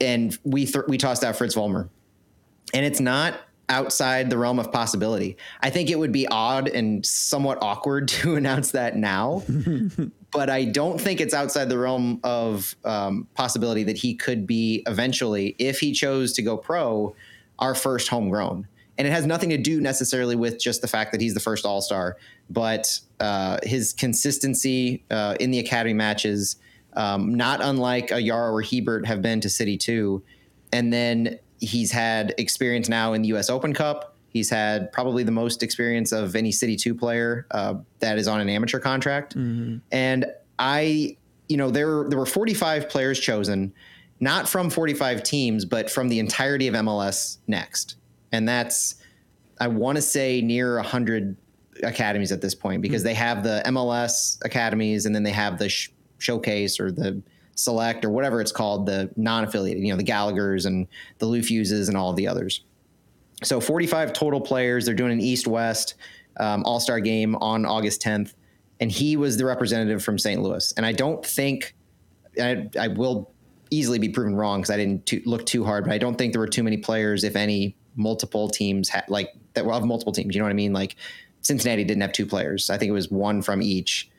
[0.00, 1.88] and we th- we tossed out Fritz Vollmer,
[2.74, 3.34] and it's not
[3.72, 5.36] outside the realm of possibility.
[5.60, 9.42] I think it would be odd and somewhat awkward to announce that now,
[10.30, 14.82] but I don't think it's outside the realm of um, possibility that he could be
[14.86, 17.16] eventually, if he chose to go pro,
[17.58, 18.68] our first homegrown.
[18.98, 21.64] And it has nothing to do necessarily with just the fact that he's the first
[21.64, 22.18] All Star,
[22.50, 26.56] but uh, his consistency uh, in the academy matches,
[26.92, 30.22] um, not unlike a Yaro or Hiebert have been to City too.
[30.72, 33.48] And then he's had experience now in the U.S.
[33.48, 34.16] Open Cup.
[34.28, 38.40] He's had probably the most experience of any City Two player uh, that is on
[38.40, 39.34] an amateur contract.
[39.92, 40.26] And
[40.58, 41.16] I,
[41.48, 43.72] you know, there there were 45 players chosen,
[44.20, 47.96] not from 45 teams, but from the entirety of MLS Next,
[48.32, 48.96] and that's
[49.60, 51.36] I want to say near 100
[51.84, 55.68] academies at this point because they have the MLS academies and then they have the
[55.68, 57.22] sh- showcase or the
[57.62, 60.86] select or whatever it's called, the non-affiliated, you know, the Gallagher's and
[61.18, 62.62] the Lufuses and all of the others.
[63.42, 64.84] So 45 total players.
[64.84, 65.94] They're doing an East-West
[66.38, 68.34] um, All-Star game on August 10th,
[68.80, 70.42] and he was the representative from St.
[70.42, 70.72] Louis.
[70.76, 71.74] And I don't think
[72.40, 73.32] I, I will
[73.70, 76.32] easily be proven wrong because I didn't too, look too hard, but I don't think
[76.32, 80.12] there were too many players, if any, multiple teams had like that were of multiple
[80.12, 80.34] teams.
[80.34, 80.72] You know what I mean?
[80.72, 80.96] Like
[81.42, 82.70] Cincinnati didn't have two players.
[82.70, 84.10] I think it was one from each,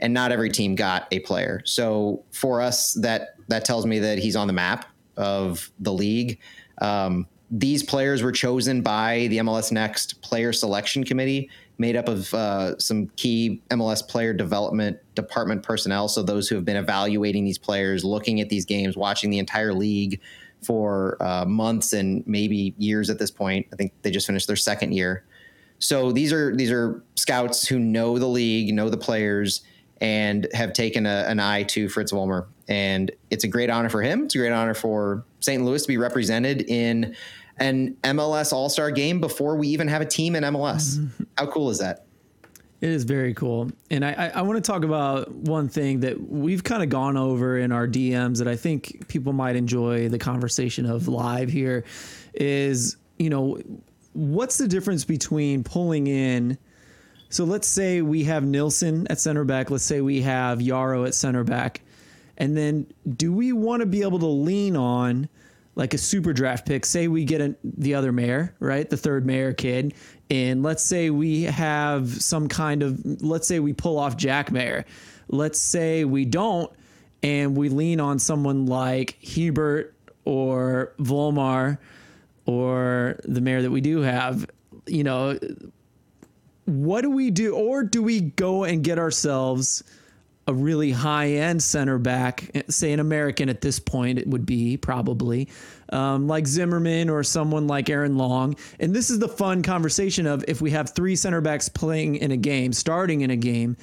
[0.00, 1.62] and not every team got a player.
[1.64, 6.38] So for us, that that tells me that he's on the map of the league.
[6.80, 12.32] Um, these players were chosen by the MLS Next Player Selection Committee, made up of
[12.34, 16.08] uh, some key MLS player development department personnel.
[16.08, 19.72] So those who have been evaluating these players, looking at these games, watching the entire
[19.72, 20.20] league
[20.62, 23.66] for uh, months and maybe years at this point.
[23.72, 25.24] I think they just finished their second year.
[25.78, 29.62] So these are these are scouts who know the league, know the players,
[30.00, 32.46] and have taken a, an eye to Fritz Vollmer.
[32.68, 34.24] And it's a great honor for him.
[34.24, 35.64] It's a great honor for St.
[35.64, 37.16] Louis to be represented in
[37.58, 40.98] an MLS All Star game before we even have a team in MLS.
[40.98, 41.24] Mm-hmm.
[41.36, 42.04] How cool is that?
[42.80, 43.70] It is very cool.
[43.90, 47.16] And I, I, I want to talk about one thing that we've kind of gone
[47.16, 51.84] over in our DMs that I think people might enjoy the conversation of live here
[52.34, 53.58] is, you know,
[54.12, 56.56] what's the difference between pulling in?
[57.30, 59.70] So let's say we have Nilsson at center back.
[59.70, 61.82] Let's say we have Yaro at center back.
[62.38, 62.86] And then
[63.16, 65.28] do we want to be able to lean on
[65.74, 66.86] like a super draft pick?
[66.86, 68.88] Say we get a, the other mayor, right?
[68.88, 69.94] The third mayor kid.
[70.30, 74.84] And let's say we have some kind of, let's say we pull off Jack Maher.
[75.28, 76.72] Let's say we don't,
[77.22, 81.78] and we lean on someone like Hiebert or Volmar
[82.46, 84.46] or the mayor that we do have.
[84.86, 85.38] You know,
[86.68, 87.54] what do we do?
[87.54, 89.82] Or do we go and get ourselves
[90.46, 94.78] a really high end center back, say an American at this point, it would be
[94.78, 95.48] probably
[95.92, 98.56] um, like Zimmerman or someone like Aaron Long.
[98.80, 102.30] And this is the fun conversation of if we have three center backs playing in
[102.30, 103.76] a game, starting in a game,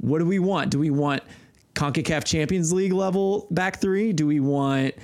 [0.00, 0.70] what do we want?
[0.70, 1.22] Do we want
[1.74, 4.14] CONCACAF Champions League level back three?
[4.14, 4.94] Do we want,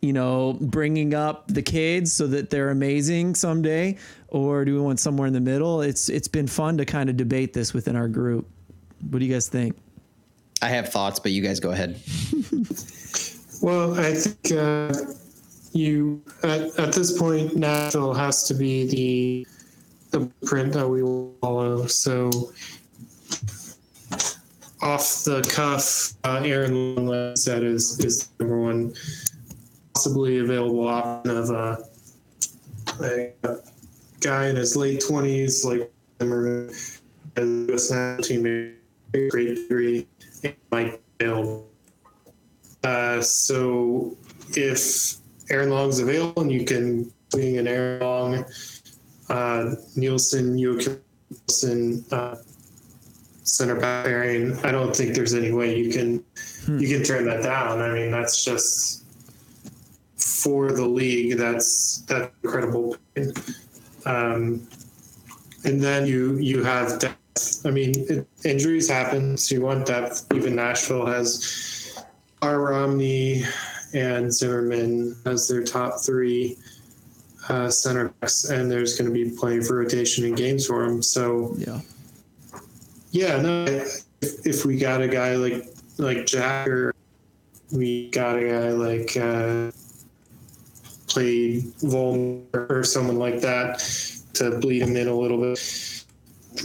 [0.00, 3.98] you know, bringing up the kids so that they're amazing someday?
[4.28, 5.80] Or do we want somewhere in the middle?
[5.80, 8.46] It's It's been fun to kind of debate this within our group.
[9.10, 9.76] What do you guys think?
[10.60, 12.00] I have thoughts, but you guys go ahead.
[13.62, 14.92] well, I think uh,
[15.72, 19.46] you at, at this point, Nashville has to be the
[20.10, 21.86] the print that we will follow.
[21.86, 22.30] So
[24.80, 28.94] off the cuff, uh, Aaron Long said is is number one
[29.94, 31.76] possibly available option of uh,
[33.02, 33.56] a, a
[34.20, 38.76] guy in his late twenties, like as a team,
[39.30, 40.06] great degree
[40.70, 41.66] Mike Bill.
[42.84, 44.16] Uh, so
[44.50, 45.16] if
[45.50, 48.44] Aaron Long's available and you can bring an Aaron Long,
[49.28, 51.00] uh, Nilsson, Joakim
[51.30, 52.36] Nilsson, uh,
[53.42, 56.24] center back pairing, I don't think there's any way you can
[56.66, 56.78] hmm.
[56.78, 57.80] you can turn that down.
[57.80, 59.04] I mean, that's just
[60.16, 61.36] for the league.
[61.36, 62.96] That's that incredible.
[64.08, 64.66] Um,
[65.64, 67.66] and then you you have depth.
[67.66, 69.36] I mean, it, injuries happen.
[69.36, 70.26] So you want depth.
[70.34, 72.02] Even Nashville has
[72.42, 72.60] R.
[72.60, 73.44] Romney
[73.94, 76.56] and Zimmerman as their top three
[77.48, 81.02] uh, center backs, and there's going to be plenty for rotation in games for them.
[81.02, 81.80] So yeah,
[83.10, 83.40] yeah.
[83.40, 85.66] No, if, if we got a guy like
[85.98, 86.94] like Jack, or
[87.72, 89.70] we got a guy like uh,
[91.08, 93.80] played Volmer or someone like that
[94.34, 95.58] to bleed him in a little bit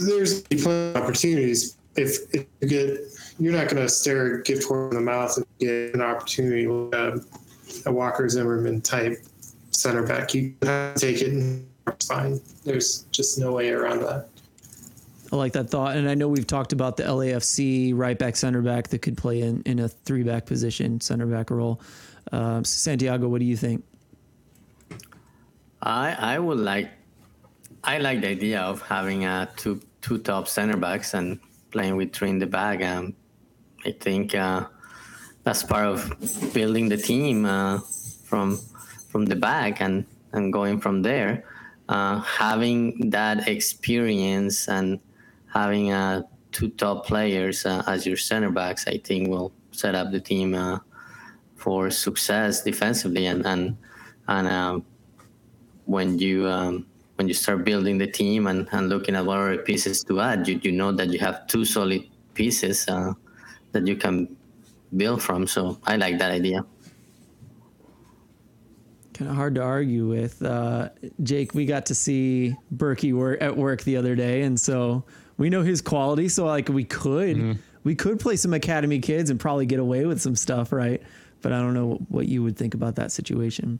[0.00, 1.76] there's plenty of opportunities.
[1.96, 3.00] If, if you get,
[3.38, 6.66] you're not going to stare a gift horse in the mouth and get an opportunity
[6.66, 7.24] with a,
[7.86, 9.18] a Walker Zimmerman type
[9.70, 10.34] center back.
[10.34, 12.40] You have to take it and it's fine.
[12.64, 14.28] There's just no way around that.
[15.32, 15.96] I like that thought.
[15.96, 19.40] And I know we've talked about the LAFC right back, center back that could play
[19.40, 21.80] in, in a three back position, center back role.
[22.32, 23.84] Uh, Santiago, what do you think?
[25.84, 26.90] I I would like
[27.84, 31.38] I like the idea of having uh, two two top center backs and
[31.70, 32.82] playing with three in the back.
[32.82, 33.14] Um,
[33.84, 34.66] I think uh,
[35.44, 36.10] that's part of
[36.54, 37.80] building the team uh,
[38.24, 38.58] from
[39.10, 41.44] from the back and and going from there.
[41.90, 44.98] Uh, having that experience and
[45.52, 50.12] having uh, two top players uh, as your center backs, I think will set up
[50.12, 50.78] the team uh,
[51.56, 53.76] for success defensively and and
[54.28, 54.86] and um,
[55.86, 59.56] when you um, when you start building the team and, and looking at what are
[59.56, 62.02] the pieces to add, you, you know that you have two solid
[62.34, 63.12] pieces uh,
[63.72, 64.36] that you can
[64.96, 65.46] build from.
[65.46, 66.64] So I like that idea.
[69.12, 70.42] Kind of hard to argue with.
[70.42, 70.88] Uh,
[71.22, 75.04] Jake, we got to see Berkey work at work the other day, and so
[75.36, 76.28] we know his quality.
[76.28, 77.52] So like we could mm-hmm.
[77.84, 81.00] we could play some academy kids and probably get away with some stuff, right?
[81.42, 83.78] But I don't know what you would think about that situation.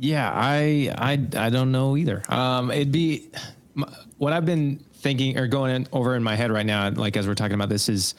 [0.00, 2.22] Yeah, I I I don't know either.
[2.30, 3.30] Um, it'd be
[4.16, 7.28] what I've been thinking or going in, over in my head right now, like as
[7.28, 8.14] we're talking about this, is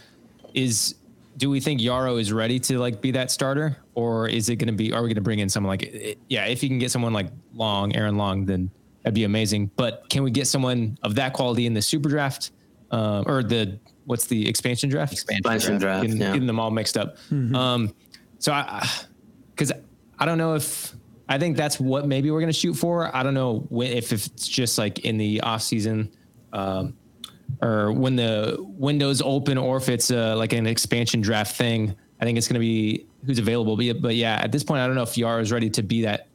[0.53, 0.93] is
[1.37, 4.67] do we think Yaro is ready to like be that starter, or is it going
[4.67, 4.93] to be?
[4.93, 6.19] Are we going to bring in someone like?
[6.29, 8.69] Yeah, if you can get someone like Long, Aaron Long, then
[9.01, 9.71] that'd be amazing.
[9.75, 12.51] But can we get someone of that quality in the super draft,
[12.91, 15.13] uh, or the what's the expansion draft?
[15.13, 16.31] Expansion, expansion draft, getting, yeah.
[16.33, 17.17] getting, them all mixed up.
[17.31, 17.55] Mm-hmm.
[17.55, 17.95] Um,
[18.37, 18.87] so I,
[19.49, 19.71] because
[20.19, 20.95] I don't know if
[21.29, 23.15] I think that's what maybe we're going to shoot for.
[23.15, 26.12] I don't know if, if it's just like in the off season,
[26.53, 26.95] um,
[27.62, 31.95] or when the windows open, or if it's uh, like an expansion draft thing.
[32.19, 33.75] I think it's going to be who's available.
[33.75, 36.03] But, but yeah, at this point, I don't know if Yaro is ready to be
[36.03, 36.27] that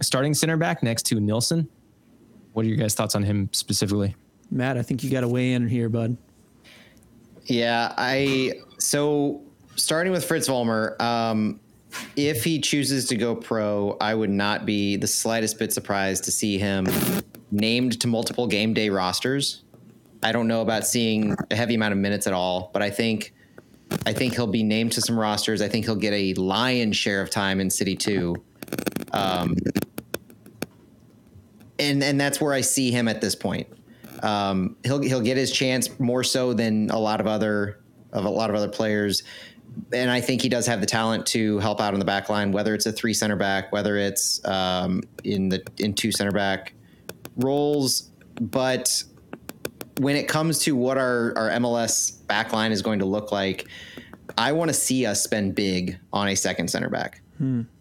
[0.00, 1.68] starting center back next to Nilsson.
[2.52, 4.14] What are your guys' thoughts on him specifically?
[4.50, 6.16] Matt, I think you got to weigh in here, bud.
[7.46, 9.42] Yeah, I so
[9.74, 11.58] starting with Fritz Vollmer, um,
[12.16, 16.30] if he chooses to go pro, I would not be the slightest bit surprised to
[16.30, 16.86] see him
[17.50, 19.62] named to multiple game day rosters.
[20.22, 23.34] I don't know about seeing a heavy amount of minutes at all, but I think
[24.06, 25.60] I think he'll be named to some rosters.
[25.60, 28.36] I think he'll get a lion's share of time in City Two,
[29.12, 29.56] um,
[31.78, 33.66] and and that's where I see him at this point.
[34.22, 37.80] Um, he'll he'll get his chance more so than a lot of other
[38.12, 39.22] of a lot of other players,
[39.92, 42.52] and I think he does have the talent to help out on the back line,
[42.52, 46.74] whether it's a three center back, whether it's um, in the in two center back
[47.36, 48.10] roles.
[48.40, 49.02] But
[49.98, 53.68] when it comes to what our our MLS back line is going to look like,
[54.38, 57.20] I want to see us spend big on a second center back.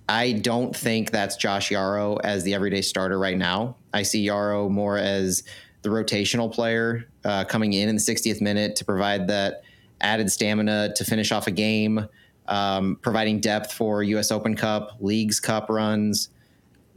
[0.09, 3.77] I don't think that's Josh Yaro as the everyday starter right now.
[3.93, 5.43] I see Yaro more as
[5.83, 9.63] the rotational player uh, coming in in the 60th minute to provide that
[10.01, 12.07] added stamina to finish off a game,
[12.47, 14.31] um, providing depth for U.S.
[14.31, 16.29] Open Cup, Leagues Cup runs.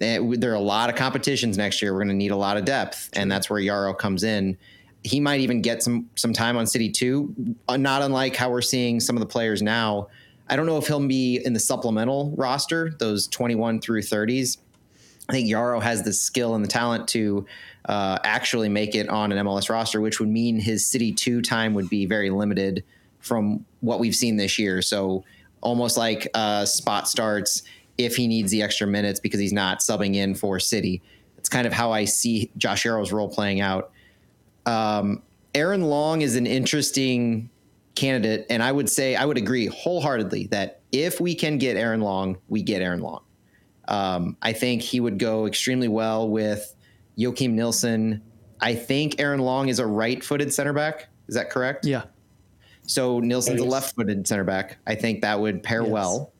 [0.00, 1.92] Eh, There are a lot of competitions next year.
[1.92, 4.56] We're going to need a lot of depth, and that's where Yaro comes in.
[5.02, 7.34] He might even get some some time on City Two,
[7.68, 10.08] uh, not unlike how we're seeing some of the players now.
[10.48, 14.58] I don't know if he'll be in the supplemental roster, those 21 through 30s.
[15.28, 17.46] I think Yaro has the skill and the talent to
[17.86, 21.72] uh, actually make it on an MLS roster, which would mean his City 2 time
[21.74, 22.84] would be very limited
[23.24, 24.82] from what we've seen this year.
[24.82, 25.24] So
[25.60, 27.62] almost like uh, spot starts
[27.96, 31.02] if he needs the extra minutes because he's not subbing in for City.
[31.38, 33.90] It's kind of how I see Josh Yaro's role playing out.
[34.66, 35.22] Um,
[35.54, 37.50] Aaron Long is an interesting
[37.94, 42.00] candidate, and I would say I would agree wholeheartedly that if we can get Aaron
[42.00, 43.22] Long, we get Aaron Long.
[43.88, 46.74] Um, I think he would go extremely well with
[47.18, 48.22] Joakim Nilsson.
[48.60, 51.08] I think Aaron Long is a right-footed center back.
[51.28, 51.84] Is that correct?
[51.84, 52.04] Yeah.
[52.86, 54.78] So Nilsson's a left-footed center back.
[54.86, 55.90] I think that would pair Yes.
[55.90, 56.32] well.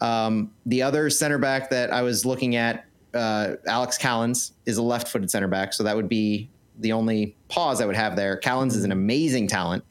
[0.00, 4.82] Um, the other center back that I was looking at, uh, Alex Callens, is a
[4.82, 5.72] left-footed center back.
[5.72, 8.38] So that would be the only pause I would have there.
[8.42, 9.84] Callens is an amazing talent,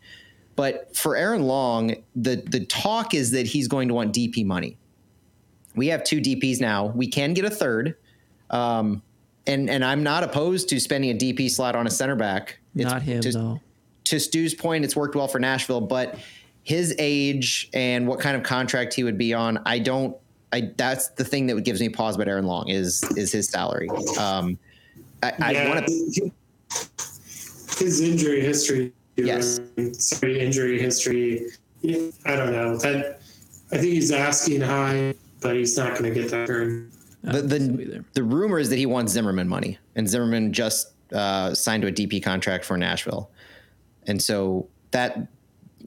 [0.55, 4.77] but for Aaron Long, the the talk is that he's going to want DP money.
[5.75, 6.87] We have two DPs now.
[6.87, 7.95] We can get a third,
[8.49, 9.03] um,
[9.45, 12.59] and and I'm not opposed to spending a DP slot on a center back.
[12.75, 13.61] It's Not him, to- though.
[14.05, 16.17] To Stu's point, it's worked well for Nashville, but
[16.63, 20.15] his age and what kind of contract he would be on, I don't.
[20.51, 23.89] I that's the thing that gives me pause about Aaron Long is is his salary.
[24.19, 24.57] Um,
[25.21, 26.31] I, I want to.
[27.77, 28.93] his injury history.
[29.15, 29.59] Yes.
[29.93, 31.47] Sorry, injury history.
[31.83, 32.77] I don't know.
[32.77, 33.21] That
[33.71, 36.91] I think he's asking high, but he's not going to get that turn.
[37.23, 38.05] The, don't think so the, either.
[38.13, 41.91] the rumor is that he wants Zimmerman money, and Zimmerman just uh, signed to a
[41.91, 43.29] DP contract for Nashville,
[44.09, 45.27] and so that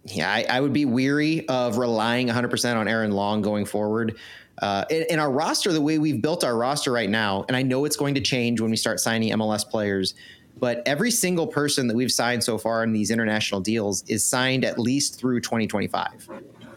[0.05, 4.19] yeah, I, I would be weary of relying 100% on Aaron Long going forward.
[4.61, 7.63] Uh, in, in our roster, the way we've built our roster right now, and I
[7.63, 10.15] know it's going to change when we start signing MLS players,
[10.59, 14.65] but every single person that we've signed so far in these international deals is signed
[14.65, 16.29] at least through 2025.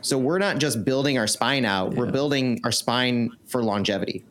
[0.02, 4.24] So we're not just building our spine out, we're building our spine for longevity.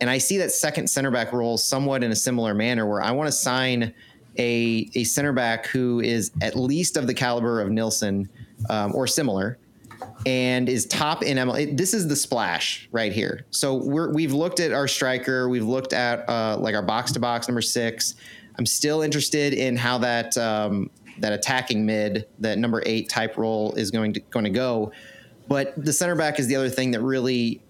[0.00, 3.10] And I see that second center back role somewhat in a similar manner where I
[3.10, 3.94] want to sign
[4.38, 8.28] a, a center back who is at least of the caliber of Nilsson
[8.70, 9.58] um, or similar
[10.26, 11.76] and is top in ML.
[11.76, 13.44] This is the splash right here.
[13.50, 15.48] So we're, we've looked at our striker.
[15.48, 18.14] We've looked at uh, like our box to box number six.
[18.58, 23.72] I'm still interested in how that um, that attacking mid, that number eight type role
[23.74, 24.92] is going to going to go.
[25.48, 27.62] But the center back is the other thing that really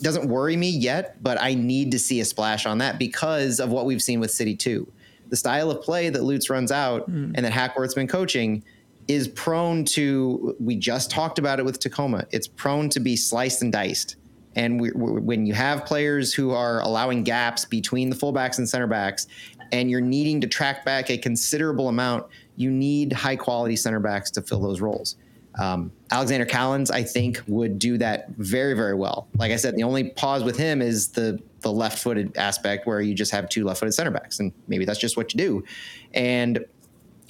[0.00, 3.70] doesn't worry me yet, but I need to see a splash on that because of
[3.70, 4.90] what we've seen with City 2.
[5.34, 7.32] The style of play that Lutz runs out hmm.
[7.34, 8.62] and that Hackworth's been coaching
[9.08, 13.60] is prone to, we just talked about it with Tacoma, it's prone to be sliced
[13.60, 14.14] and diced.
[14.54, 18.68] And we, we, when you have players who are allowing gaps between the fullbacks and
[18.68, 19.26] center backs,
[19.72, 24.30] and you're needing to track back a considerable amount, you need high quality center backs
[24.30, 25.16] to fill those roles.
[25.58, 29.28] Um, Alexander Callens, I think, would do that very, very well.
[29.36, 33.00] Like I said, the only pause with him is the the left footed aspect where
[33.00, 35.64] you just have two left footed center backs, and maybe that's just what you do.
[36.12, 36.64] And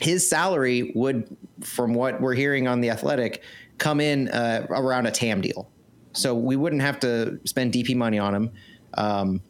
[0.01, 3.43] his salary would, from what we're hearing on the Athletic,
[3.79, 5.71] come in uh, around a TAM deal.
[6.13, 8.51] So we wouldn't have to spend DP money on him.
[8.95, 9.41] Um,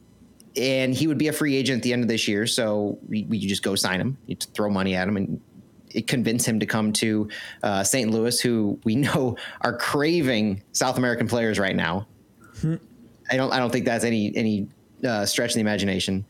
[0.57, 2.47] and he would be a free agent at the end of this year.
[2.47, 5.41] So could just go sign him, you throw money at him, and
[6.03, 7.29] convince him to come to
[7.63, 8.11] uh, St.
[8.11, 12.07] Louis, who we know are craving South American players right now.
[13.31, 13.53] I don't.
[13.53, 14.69] I don't think that's any any
[15.07, 16.25] uh, stretch in the imagination.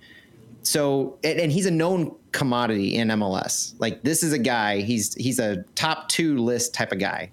[0.63, 3.75] so and, and he's a known commodity in MLS.
[3.79, 4.81] Like this is a guy.
[4.81, 7.31] He's he's a top two list type of guy,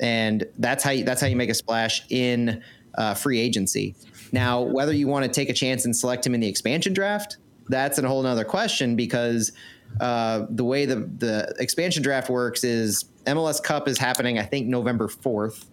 [0.00, 2.62] and that's how you, that's how you make a splash in
[2.94, 3.94] uh, free agency.
[4.32, 7.38] Now, whether you want to take a chance and select him in the expansion draft,
[7.68, 9.52] that's a whole nother question because
[9.98, 14.66] uh, the way the the expansion draft works is MLS Cup is happening, I think
[14.66, 15.68] November fourth,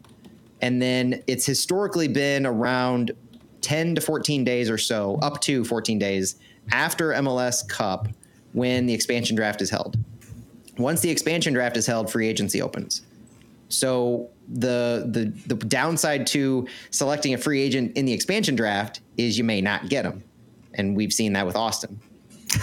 [0.62, 3.12] and then it's historically been around
[3.62, 6.36] ten to fourteen days or so, up to fourteen days
[6.72, 8.08] after MLS Cup
[8.54, 9.98] when the expansion draft is held.
[10.78, 13.02] Once the expansion draft is held, free agency opens.
[13.70, 19.38] So the the the downside to selecting a free agent in the expansion draft is
[19.38, 20.24] you may not get them,
[20.74, 22.00] and we've seen that with Austin.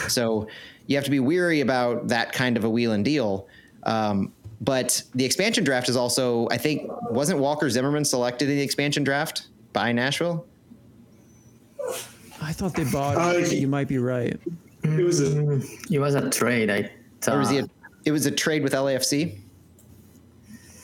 [0.09, 0.49] So
[0.87, 3.49] you have to be weary about that kind of a wheel and deal.
[3.85, 8.63] Um, but the expansion draft is also, I think, wasn't Walker Zimmerman selected in the
[8.63, 10.47] expansion draft by Nashville?
[12.41, 13.17] I thought they bought.
[13.17, 14.39] Uh, you might be right.
[14.83, 15.61] It was a
[15.91, 16.71] It was a trade.
[16.71, 17.37] I thought.
[17.37, 17.69] Or was he a,
[18.05, 19.39] it was a trade with LAFC?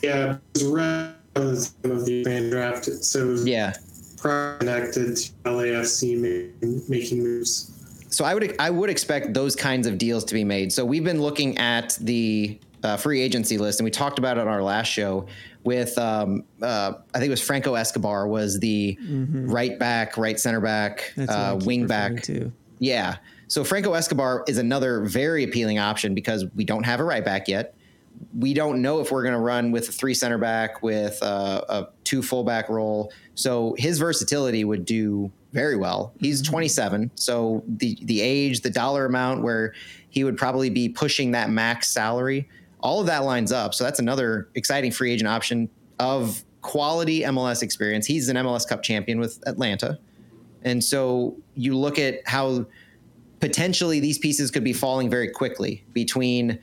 [0.01, 3.73] yeah, it was around the time of the fan draft, so it was Yeah.
[4.19, 7.71] connected to LAFC making, making moves.
[8.11, 10.71] So I would I would expect those kinds of deals to be made.
[10.71, 14.41] So we've been looking at the uh, free agency list, and we talked about it
[14.41, 15.27] on our last show
[15.63, 20.59] with um, uh, I think it was Franco Escobar was the right back, right center
[20.59, 22.21] back, uh, wing back.
[22.23, 22.51] to.
[22.79, 23.17] Yeah.
[23.47, 27.47] So Franco Escobar is another very appealing option because we don't have a right back
[27.47, 27.75] yet.
[28.37, 31.61] We don't know if we're going to run with a three center back with uh,
[31.69, 33.11] a two fullback role.
[33.35, 36.13] So his versatility would do very well.
[36.19, 39.73] He's 27, so the the age, the dollar amount where
[40.09, 42.49] he would probably be pushing that max salary,
[42.79, 43.73] all of that lines up.
[43.73, 48.05] So that's another exciting free agent option of quality MLS experience.
[48.05, 49.99] He's an MLS Cup champion with Atlanta.
[50.63, 52.65] And so you look at how
[53.39, 56.59] potentially these pieces could be falling very quickly between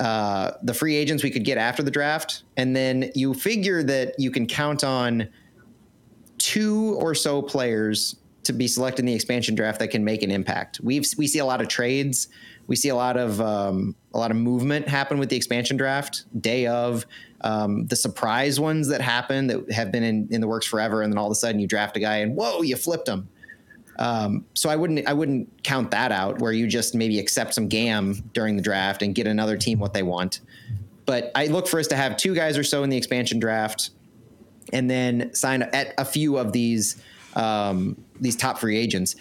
[0.00, 4.18] uh, the free agents we could get after the draft, and then you figure that
[4.18, 5.28] you can count on
[6.38, 10.30] two or so players to be selected in the expansion draft that can make an
[10.30, 10.80] impact.
[10.82, 12.28] We've we see a lot of trades,
[12.66, 16.24] we see a lot of um, a lot of movement happen with the expansion draft
[16.40, 17.06] day of.
[17.44, 21.12] Um, the surprise ones that happen that have been in, in the works forever, and
[21.12, 23.28] then all of a sudden you draft a guy and whoa, you flipped him.
[23.98, 27.68] Um, so I wouldn't I wouldn't count that out where you just maybe accept some
[27.68, 30.40] gam during the draft and get another team what they want.
[31.04, 33.90] But I look for us to have two guys or so in the expansion draft,
[34.72, 37.02] and then sign at a few of these
[37.34, 39.16] um, these top free agents.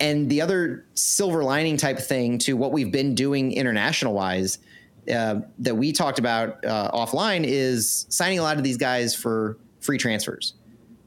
[0.00, 4.58] And the other silver lining type thing to what we've been doing international wise
[5.12, 9.58] uh, that we talked about uh, offline is signing a lot of these guys for
[9.80, 10.54] free transfers.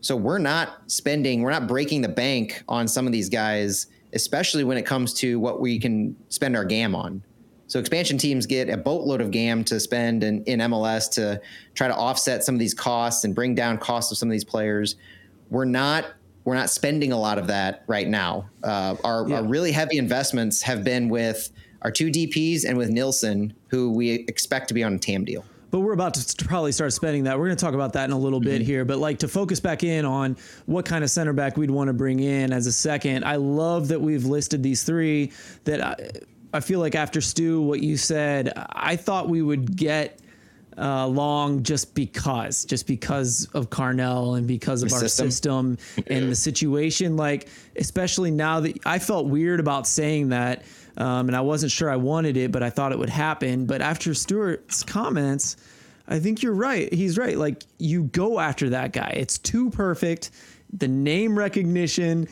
[0.01, 4.63] So we're not spending, we're not breaking the bank on some of these guys, especially
[4.63, 7.23] when it comes to what we can spend our GAM on.
[7.65, 11.41] So expansion teams get a boatload of GAM to spend in, in MLS to
[11.73, 14.45] try to offset some of these costs and bring down costs of some of these
[14.45, 14.95] players.
[15.49, 16.05] We're not
[16.47, 18.49] we're not spending a lot of that right now.
[18.63, 19.35] Uh, our, Yeah.
[19.35, 24.11] our really heavy investments have been with our two DPs and with Nilsson, who we
[24.29, 25.43] expect to be on a TAM deal.
[25.71, 27.37] But we're about to probably start spending that.
[27.37, 28.85] We're going to talk about that in a little bit here.
[28.85, 30.37] But like to focus back in on
[30.67, 33.25] what kind of center back we'd want to bring in as a second.
[33.25, 35.33] I love that we've listed these three.
[35.65, 35.95] That I,
[36.53, 40.21] I feel like after Stu, what you said, I thought we would get
[40.77, 45.31] uh, long just because, just because of Carnell and because of The our system.
[45.31, 47.17] system and the situation.
[47.17, 50.63] Like, especially now that I felt weird about saying that,
[50.97, 53.65] um, and I wasn't sure I wanted it, but I thought it would happen.
[53.65, 55.55] But after Stewart's comments,
[56.07, 56.91] I think you're right.
[56.91, 57.37] He's right.
[57.37, 59.13] Like, you go after that guy.
[59.15, 60.31] It's too perfect.
[60.73, 62.27] The name recognition.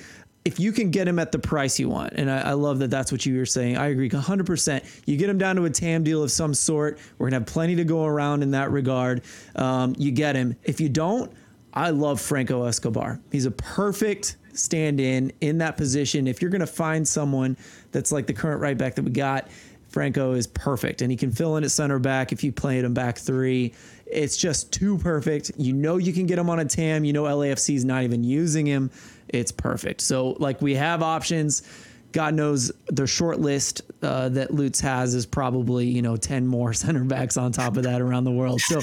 [0.46, 2.92] If you can get him at the price you want, and I, I love that
[2.92, 3.78] that's what you were saying.
[3.78, 5.02] I agree 100%.
[5.08, 7.00] You get him down to a TAM deal of some sort.
[7.18, 9.24] We're going to have plenty to go around in that regard.
[9.56, 10.56] Um, you get him.
[10.64, 11.32] If you don't,
[11.74, 13.20] I love Franco Escobar.
[13.32, 16.28] He's a perfect stand in in that position.
[16.28, 17.58] If you're going to find someone
[17.92, 19.50] that's like the current right back that we got,
[19.90, 22.94] Franco is perfect and he can fill in at center back if you play him
[22.94, 23.74] back three.
[24.06, 25.52] It's just too perfect.
[25.58, 27.06] You know you can get him on a TAM.
[27.06, 28.92] You know LAFC is not even using him.
[29.30, 30.02] It's perfect.
[30.02, 31.64] So like we have options.
[32.12, 36.74] God knows the short list uh, that Lutz has is probably you know ten more
[36.84, 38.62] center backs on top of that around the world.
[38.62, 38.80] So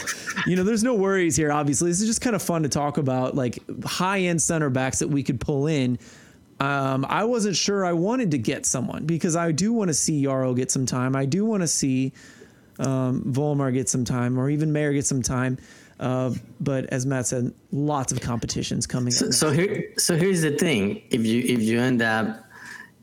[0.46, 1.50] you know there's no worries here.
[1.50, 4.98] Obviously, this is just kind of fun to talk about like high end center backs
[4.98, 5.98] that we could pull in.
[6.60, 10.24] Um, I wasn't sure I wanted to get someone because I do want to see
[10.24, 11.16] Yaro get some time.
[11.16, 12.12] I do want to see
[12.78, 15.58] um, Volmar get some time, or even Maher get some time.
[16.02, 19.32] Uh, but as Matt said, lots of competitions coming So, up.
[19.32, 22.44] so here, so here's the thing: if you if you end up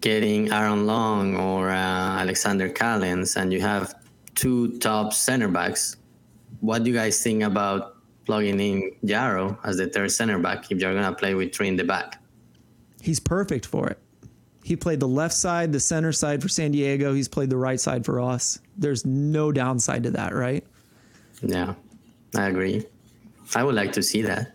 [0.02, 3.96] getting Aaron Long or uh, Alexander Callens, and you have
[4.36, 5.96] two top center backs.
[6.60, 7.96] What do you guys think about
[8.26, 11.78] plugging in Yaro as the third center back if you're gonna play with three in
[11.78, 12.22] the back?
[13.02, 13.98] He's perfect for it.
[14.64, 17.14] He played the left side, the center side for San Diego.
[17.14, 18.60] He's played the right side for us.
[18.78, 20.66] There's no downside to that, right?
[21.42, 21.76] Yeah,
[22.36, 22.86] I agree.
[23.56, 24.54] I would like to see that.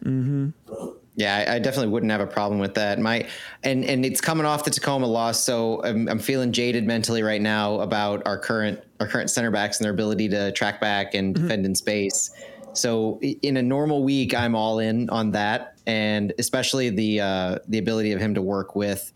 [1.17, 2.99] Yeah, I, I definitely wouldn't have a problem with that.
[2.99, 3.29] My
[3.63, 7.41] and and it's coming off the Tacoma loss, so I'm, I'm feeling jaded mentally right
[7.41, 11.35] now about our current our current center backs and their ability to track back and
[11.35, 12.31] defend in space.
[12.73, 17.79] So in a normal week, I'm all in on that, and especially the uh, the
[17.79, 19.13] ability of him to work with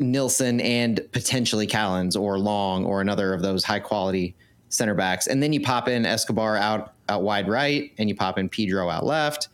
[0.00, 4.34] Nilsson and potentially Callens or Long or another of those high quality
[4.68, 5.28] center backs.
[5.28, 8.88] And then you pop in Escobar out out wide right, and you pop in Pedro
[8.88, 9.48] out left.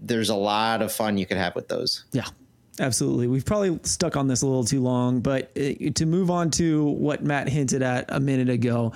[0.00, 2.04] There's a lot of fun you could have with those.
[2.12, 2.26] Yeah,
[2.78, 3.26] absolutely.
[3.26, 7.22] We've probably stuck on this a little too long, but to move on to what
[7.22, 8.92] Matt hinted at a minute ago,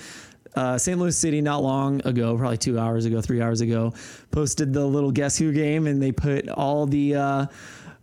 [0.55, 0.99] uh, St.
[0.99, 3.93] Louis City, not long ago, probably two hours ago, three hours ago,
[4.31, 7.47] posted the little Guess Who game, and they put all the uh,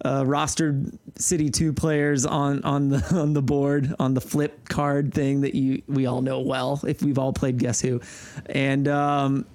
[0.04, 5.14] uh, rostered City Two players on on the on the board on the flip card
[5.14, 8.02] thing that you we all know well if we've all played Guess Who,
[8.48, 8.88] and.
[8.88, 9.46] Um,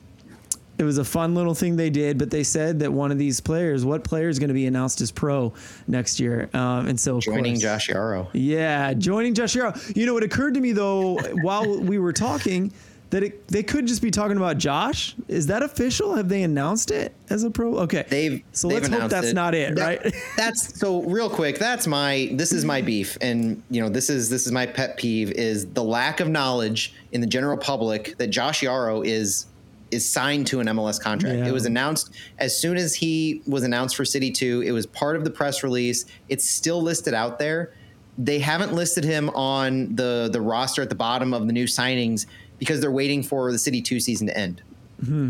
[0.80, 3.38] it was a fun little thing they did, but they said that one of these
[3.40, 5.52] players, what player is going to be announced as pro
[5.86, 6.48] next year?
[6.54, 8.28] Um, and so, Joining course- Josh Yaro.
[8.32, 9.96] yeah, joining Josh Yaro.
[9.96, 12.72] You know, it occurred to me though while we were talking
[13.10, 15.16] that it, they could just be talking about Josh.
[15.26, 16.14] Is that official?
[16.14, 17.76] Have they announced it as a pro?
[17.78, 19.34] Okay, They've so they've let's hope that's it.
[19.34, 20.14] not it, That- right?
[20.36, 21.58] that's so real quick.
[21.58, 24.96] That's my this is my beef, and you know this is this is my pet
[24.96, 29.46] peeve is the lack of knowledge in the general public that Josh Yaro is
[29.90, 31.38] is signed to an MLS contract.
[31.38, 31.48] Yeah.
[31.48, 34.62] It was announced as soon as he was announced for City Two.
[34.64, 36.04] It was part of the press release.
[36.28, 37.72] It's still listed out there.
[38.18, 42.26] They haven't listed him on the the roster at the bottom of the new signings
[42.58, 44.62] because they're waiting for the City Two season to end.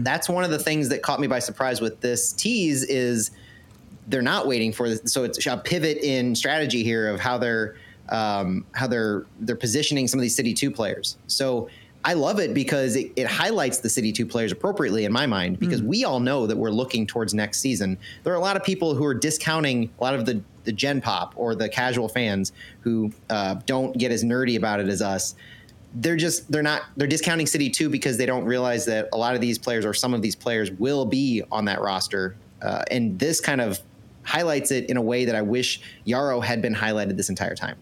[0.02, 3.30] That's one of the things that caught me by surprise with this tease is
[4.08, 5.12] they're not waiting for this.
[5.12, 7.76] So it's a pivot in strategy here of how they're
[8.08, 11.16] um, how they're they're positioning some of these City Two players.
[11.28, 11.68] So
[12.02, 15.58] I love it because it, it highlights the City Two players appropriately in my mind
[15.58, 17.98] because we all know that we're looking towards next season.
[18.24, 21.00] There are a lot of people who are discounting a lot of the the Gen
[21.00, 25.34] Pop or the casual fans who uh, don't get as nerdy about it as us
[25.94, 29.34] they're just they're not they're discounting City Two because they don't realize that a lot
[29.34, 33.18] of these players or some of these players will be on that roster, uh, and
[33.18, 33.80] this kind of
[34.22, 37.76] highlights it in a way that I wish Yaro had been highlighted this entire time.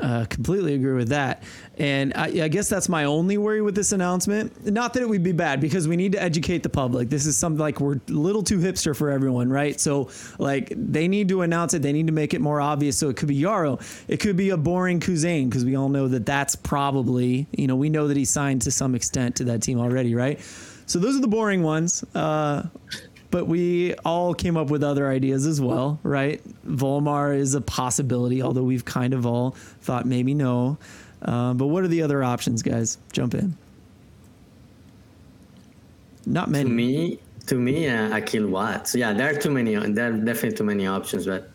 [0.00, 1.42] Uh, completely agree with that.
[1.76, 4.64] And I, I guess that's my only worry with this announcement.
[4.64, 7.10] Not that it would be bad because we need to educate the public.
[7.10, 9.78] This is something like we're a little too hipster for everyone, right?
[9.78, 11.82] So, like, they need to announce it.
[11.82, 12.96] They need to make it more obvious.
[12.96, 13.80] So, it could be Yaro.
[14.08, 17.76] It could be a boring Kuzane because we all know that that's probably, you know,
[17.76, 20.40] we know that he's signed to some extent to that team already, right?
[20.86, 22.04] So, those are the boring ones.
[22.14, 22.64] Uh,
[23.30, 26.40] but we all came up with other ideas as well, right?
[26.66, 30.78] Volmar is a possibility, although we've kind of all thought maybe no.
[31.22, 32.98] Uh, but what are the other options, guys?
[33.12, 33.56] Jump in.
[36.26, 36.68] Not many.
[36.68, 38.94] To me, to me, uh, Akil Watts.
[38.94, 39.74] Yeah, there are too many.
[39.74, 41.50] There are definitely too many options, but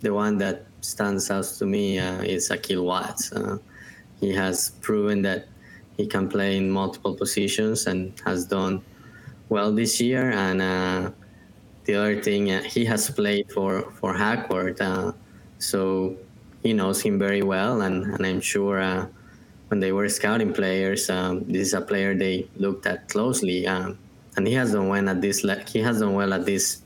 [0.00, 3.32] the one that stands out to me uh, is Akil Watts.
[3.32, 3.58] Uh,
[4.20, 5.46] he has proven that
[5.96, 8.82] he can play in multiple positions and has done
[9.48, 10.30] well this year.
[10.30, 11.10] And uh,
[11.84, 15.12] the other thing, uh, he has played for for Hackworth, uh,
[15.58, 16.16] so
[16.62, 17.82] he knows him very well.
[17.82, 19.06] And, and I'm sure uh,
[19.68, 23.66] when they were scouting players, um, this is a player they looked at closely.
[23.66, 23.98] Um,
[24.36, 25.44] and he has done well at this.
[25.44, 26.82] Le- he has done well at this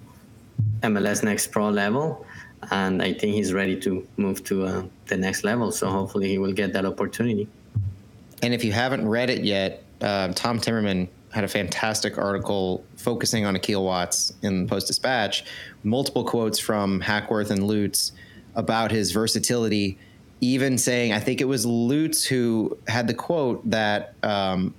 [0.82, 2.26] MLS Next Pro level,
[2.70, 5.72] and I think he's ready to move to uh, the next level.
[5.72, 7.48] So hopefully he will get that opportunity.
[8.42, 13.45] And if you haven't read it yet, uh, Tom Timmermann had a fantastic article focusing
[13.45, 15.45] on Akil Watts in the Post Dispatch,
[15.83, 18.12] multiple quotes from Hackworth and Lutz
[18.55, 19.99] about his versatility.
[20.41, 24.72] Even saying, I think it was Lutz who had the quote that, um,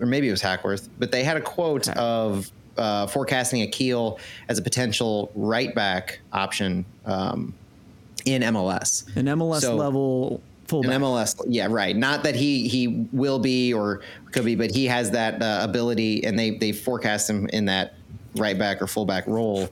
[0.00, 4.18] or maybe it was Hackworth, but they had a quote of uh, forecasting Akil
[4.48, 7.54] as a potential right back option um,
[8.24, 10.94] in MLS An MLS So- level fullback.
[10.94, 11.96] an MLS, yeah, right.
[11.96, 14.02] Not that he he will be or
[14.32, 17.94] could be, but he has that uh, ability, and they they forecast him in that
[18.36, 19.68] right back or fullback role.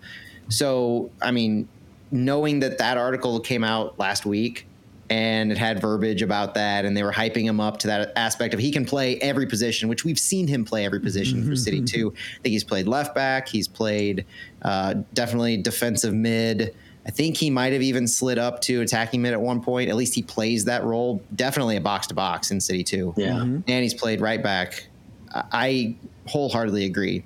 [0.49, 1.69] So, I mean,
[2.11, 4.67] knowing that that article came out last week
[5.09, 8.55] and it had verbiage about that, and they were hyping him up to that aspect
[8.55, 11.83] of he can play every position, which we've seen him play every position for City
[11.83, 12.13] Two.
[12.15, 14.25] I think he's played left back, he's played
[14.63, 16.77] uh, definitely defensive mid.
[17.07, 19.89] I think he might have even slid up to attacking mid at one point.
[19.89, 21.23] At least he plays that role.
[21.35, 23.15] Definitely a box to box in City 2.
[23.17, 23.41] Yeah.
[23.43, 24.87] And he's played right back.
[25.35, 25.95] I- I
[26.27, 27.25] wholeheartedly agree.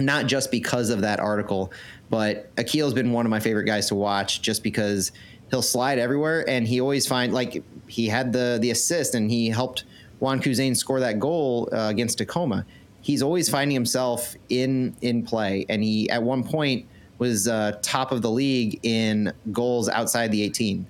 [0.00, 1.70] Not just because of that article,
[2.08, 5.12] but Akil's been one of my favorite guys to watch just because
[5.50, 9.50] he'll slide everywhere and he always find like he had the the assist and he
[9.50, 9.84] helped
[10.20, 12.64] Juan Kuzain score that goal uh, against Tacoma.
[13.02, 16.86] He's always finding himself in in play and he at one point
[17.22, 20.84] was uh, top of the league in goals outside the 18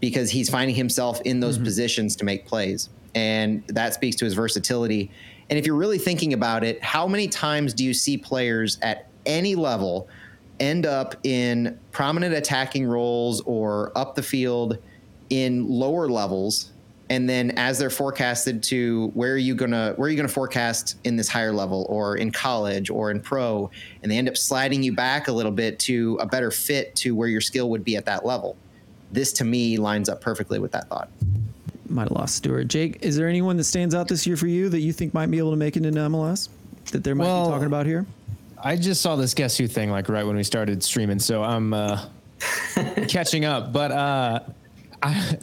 [0.00, 2.88] because he's finding himself in those positions to make plays.
[3.14, 5.08] And that speaks to his versatility.
[5.50, 9.06] And if you're really thinking about it, how many times do you see players at
[9.24, 10.08] any level
[10.58, 14.78] end up in prominent attacking roles or up the field
[15.30, 16.71] in lower levels?
[17.12, 20.96] And then as they're forecasted to where are you gonna where are you gonna forecast
[21.04, 23.70] in this higher level or in college or in pro,
[24.02, 27.14] and they end up sliding you back a little bit to a better fit to
[27.14, 28.56] where your skill would be at that level
[29.10, 31.10] this to me lines up perfectly with that thought.
[31.90, 32.68] Might have lost Stuart.
[32.68, 35.30] Jake, is there anyone that stands out this year for you that you think might
[35.30, 36.48] be able to make it into MLS
[36.92, 38.06] that they might Well- be talking about here?
[38.64, 41.74] I just saw this guess who thing like right when we started streaming, so I'm
[41.74, 42.06] uh,
[43.08, 43.70] catching up.
[43.72, 44.40] But uh,
[45.02, 45.36] I,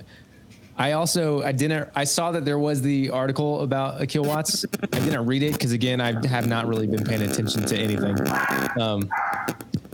[0.80, 4.66] I also I didn't I saw that there was the article about Akil Watts.
[4.82, 8.16] I didn't read it because again I have not really been paying attention to anything.
[8.82, 9.10] Um,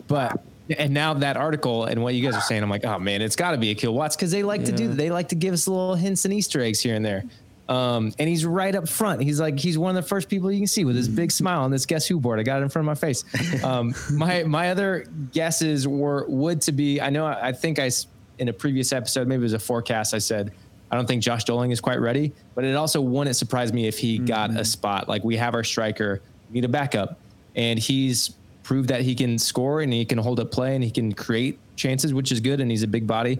[0.08, 0.44] but
[0.78, 3.36] and now that article and what you guys are saying, I'm like, oh man, it's
[3.36, 5.68] got to be Akil Watts because they like to do they like to give us
[5.68, 7.24] little hints and Easter eggs here and there.
[7.68, 9.24] Um, and he's right up front.
[9.24, 11.64] He's like he's one of the first people you can see with his big smile
[11.64, 12.40] on this guess who board.
[12.40, 13.24] I got it in front of my face.
[13.64, 17.02] Um, my my other guesses were would to be.
[17.02, 17.90] I know I, I think I
[18.38, 20.14] in a previous episode maybe it was a forecast.
[20.14, 20.52] I said
[20.92, 23.98] I don't think Josh Dolling is quite ready, but it also wouldn't surprise me if
[23.98, 25.10] he got a spot.
[25.10, 27.20] Like we have our striker, we need a backup,
[27.56, 30.92] and he's proved that he can score and he can hold up play and he
[30.92, 32.62] can create chances, which is good.
[32.62, 33.40] And he's a big body,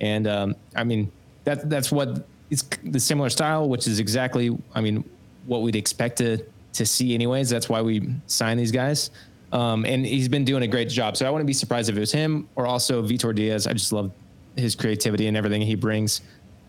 [0.00, 1.10] and um, I mean
[1.44, 5.02] that that's what it's the similar style, which is exactly I mean
[5.46, 7.48] what we'd expect to to see anyways.
[7.50, 9.10] That's why we sign these guys.
[9.52, 11.16] Um, and he's been doing a great job.
[11.16, 13.66] So I wouldn't be surprised if it was him or also Vitor Diaz.
[13.66, 14.10] I just love
[14.56, 16.22] his creativity and everything he brings.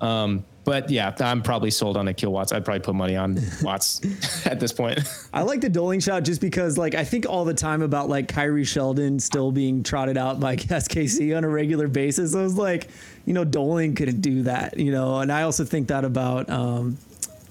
[0.03, 2.53] Um, but yeah, I'm probably sold on Akil Watts.
[2.53, 4.01] I'd probably put money on Watts
[4.45, 4.99] at this point.
[5.33, 8.27] I like the Dolling shot just because, like, I think all the time about like
[8.27, 12.35] Khiry Shelton still being trotted out by SKC on a regular basis.
[12.35, 12.89] I was like,
[13.25, 15.19] you know, Dolling couldn't do that, you know.
[15.19, 16.97] And I also think that about, um,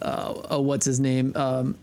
[0.01, 1.77] uh, uh, what's his name, um,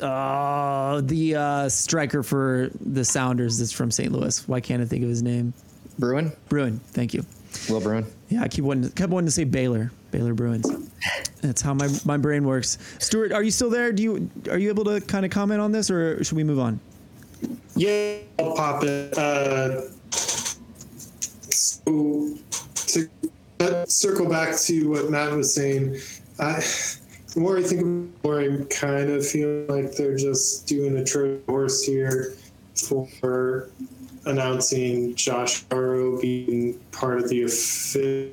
[0.00, 4.12] uh, the uh, striker for the Sounders that's from St.
[4.12, 4.46] Louis.
[4.48, 5.52] Why can't I think of his name?
[5.98, 6.80] Bruin, Bruin.
[6.92, 7.24] Thank you.
[7.68, 8.06] Will Bruin.
[8.28, 10.68] Yeah, I keep wanting, kept wanting to say Baylor, Baylor Bruins.
[11.40, 12.78] That's how my, my brain works.
[12.98, 13.92] Stuart, are you still there?
[13.92, 16.58] Do you are you able to kind of comment on this, or should we move
[16.58, 16.80] on?
[17.74, 19.16] Yeah, I'll pop it.
[19.16, 22.28] Uh, so
[22.88, 25.96] to circle back to what Matt was saying,
[26.38, 26.62] I,
[27.34, 31.04] the more I think, the more I'm kind of feeling like they're just doing a
[31.04, 32.34] Trojan horse here
[32.74, 33.70] for
[34.26, 38.32] announcing Josh Yaro being part of the official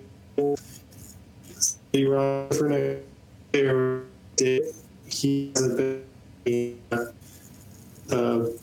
[1.93, 3.03] for next
[3.53, 4.03] year.
[5.07, 6.03] He hasn't
[6.45, 7.05] been uh,
[8.07, 8.59] the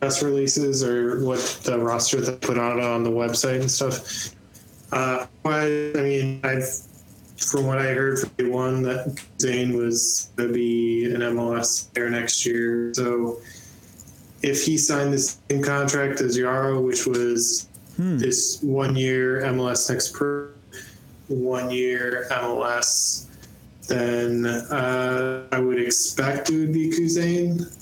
[0.00, 4.34] press releases or what the roster that put out on the website and stuff.
[4.92, 6.68] Uh, I, I mean, I've
[7.36, 11.92] from what I heard from day one that Zane was going to be an MLS
[11.92, 12.92] player next year.
[12.94, 13.40] So
[14.42, 17.68] if he signed the same contract as Yaro, which was
[17.98, 20.52] this one year MLS next per
[21.28, 23.26] one year MLS,
[23.88, 27.72] then uh, I would expect it would be Kuzain.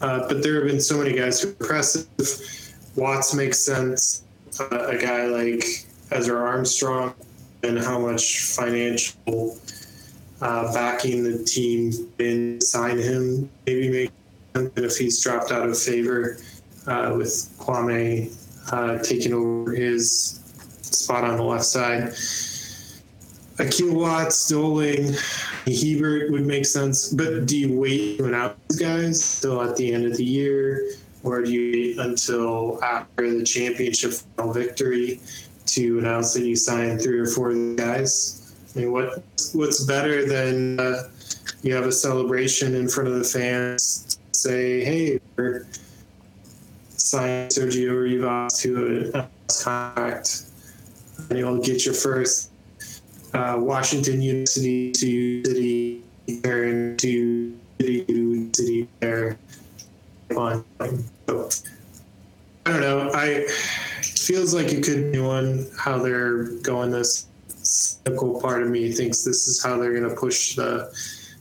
[0.00, 2.06] Uh, but there have been so many guys who are impressive.
[2.96, 4.24] Watts makes sense.
[4.58, 5.64] Uh, a guy like
[6.10, 7.14] Ezra Armstrong
[7.62, 9.58] and how much financial
[10.40, 14.10] uh, backing the team in sign him maybe make
[14.54, 16.38] And if he's dropped out of favor
[16.86, 18.34] uh, with Kwame
[18.72, 20.40] uh, taking over his
[20.82, 22.14] spot on the left side.
[23.58, 25.14] Akil Watts, Dolling,
[25.66, 29.92] Hiebert would make sense, but do you wait to announce these guys till at the
[29.92, 30.92] end of the year,
[31.22, 35.20] or do you wait until after the championship final victory
[35.66, 38.54] to announce that you signed three or four guys?
[38.74, 39.22] I mean, what
[39.52, 41.08] what's better than uh,
[41.62, 44.09] you have a celebration in front of the fans,
[44.40, 45.66] say, "Hey, we're
[46.96, 50.46] signing Sergio Rivas to a contract,
[51.28, 52.50] and you'll get your first
[53.34, 56.02] uh, Washington University to City
[56.42, 59.38] Fair to City City Fair
[60.36, 60.64] on.
[61.28, 61.48] So,
[62.66, 63.10] I don't know.
[63.12, 63.46] I
[64.02, 65.18] feels like it could be
[65.76, 66.90] how they're going.
[66.90, 70.90] This cynical part of me thinks this is how they're going to push the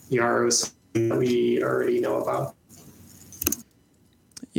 [0.10, 2.56] Yaros that we already know about.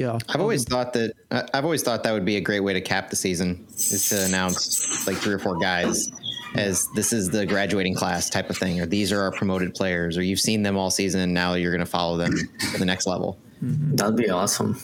[0.00, 0.16] Yeah.
[0.30, 2.80] I've always thought that I- I've always thought that would be a great way to
[2.80, 6.10] cap the season is to announce like three or four guys
[6.54, 10.16] as this is the graduating class type of thing, or these are our promoted players,
[10.16, 11.20] or you've seen them all season.
[11.20, 12.32] and Now you're going to follow them
[12.72, 14.80] to the next level, That'd be awesome.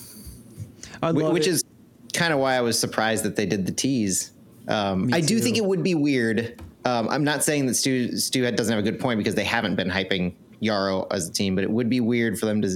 [1.02, 1.50] Wh- which it.
[1.52, 1.64] is
[2.12, 4.32] kind of why I was surprised that they did the tease.
[4.68, 6.60] Um, I do think it would be weird.
[6.84, 9.76] Um, I'm not saying that Stu Stu doesn't have a good point because they haven't
[9.76, 12.68] been hyping Yaro as a team, but it would be weird for them to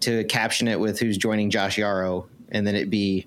[0.00, 3.26] to caption it with who's joining Josh Yaro, and then it be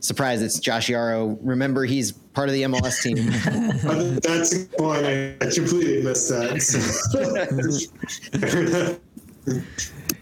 [0.00, 1.38] surprise it's Josh Yaro.
[1.42, 3.16] Remember, he's part of the MLS team.
[4.20, 5.04] That's a point.
[5.06, 6.58] I I completely missed that.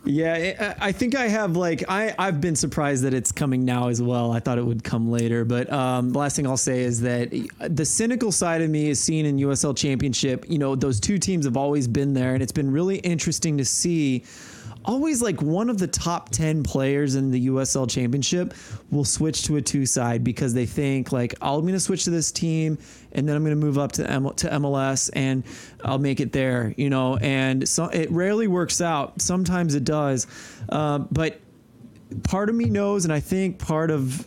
[0.06, 3.88] Yeah, I I think I have like I I've been surprised that it's coming now
[3.88, 4.30] as well.
[4.30, 7.30] I thought it would come later, but um, the last thing I'll say is that
[7.58, 10.48] the cynical side of me is seen in USL Championship.
[10.48, 13.64] You know, those two teams have always been there, and it's been really interesting to
[13.64, 14.24] see.
[14.86, 18.54] Always like one of the top 10 players in the USL championship
[18.90, 22.10] will switch to a two side because they think like I'm going to switch to
[22.10, 22.78] this team
[23.10, 25.42] and then I'm going to move up to M- to MLS and
[25.84, 27.16] I'll make it there, you know.
[27.16, 29.20] And so it rarely works out.
[29.20, 30.28] Sometimes it does,
[30.68, 31.40] um, but
[32.22, 34.24] part of me knows, and I think part of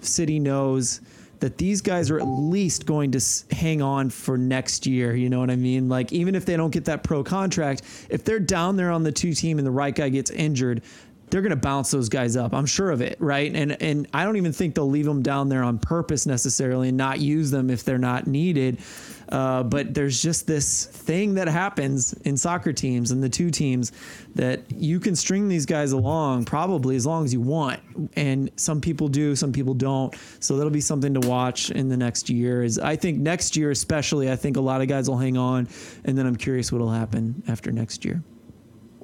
[0.00, 1.00] City knows
[1.40, 3.20] that these guys are at least going to
[3.50, 5.14] hang on for next year.
[5.14, 5.88] You know what I mean?
[5.88, 9.12] Like even if they don't get that pro contract, if they're down there on the
[9.12, 10.82] two team and the right guy gets injured,
[11.30, 12.54] they're going to bounce those guys up.
[12.54, 13.54] I'm sure of it, right?
[13.54, 16.96] And and I don't even think they'll leave them down there on purpose necessarily and
[16.96, 18.78] not use them if they're not needed.
[19.28, 23.90] Uh, but there's just this thing that happens in soccer teams and the two teams
[24.36, 27.80] that you can string these guys along probably as long as you want.
[28.14, 30.14] And some people do, some people don't.
[30.38, 32.62] So that'll be something to watch in the next year.
[32.62, 35.68] Is I think next year especially, I think a lot of guys will hang on,
[36.04, 38.22] and then I'm curious what'll happen after next year.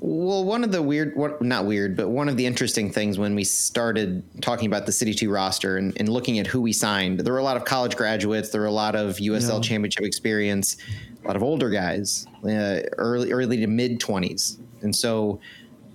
[0.04, 3.44] Well, one of the weird, not weird, but one of the interesting things when we
[3.44, 7.32] started talking about the City 2 roster and, and looking at who we signed, there
[7.32, 9.60] were a lot of college graduates, there were a lot of USL Yeah.
[9.60, 10.76] championship experience,
[11.22, 14.58] a lot of older guys, uh, early early to mid 20s.
[14.80, 15.38] And so,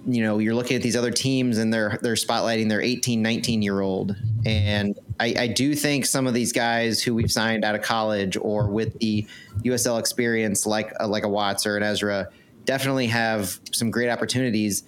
[0.08, 3.62] you know, you're looking at these other teams and they're they're spotlighting their 18, 19
[3.62, 4.16] year old.
[4.46, 8.38] And I, I do think some of these guys who we've signed out of college
[8.40, 9.28] or with the
[9.66, 12.30] USL experience, like uh, like a Watts or an Ezra,
[12.68, 14.84] definitely have some great opportunities.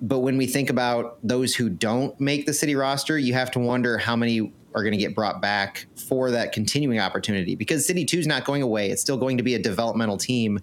[0.00, 3.60] But when we think about those who don't make the city roster, you have to
[3.60, 8.04] wonder how many are going to get brought back for that continuing opportunity because City
[8.04, 8.90] 2 is not going away.
[8.90, 10.58] It's still going to be a developmental team.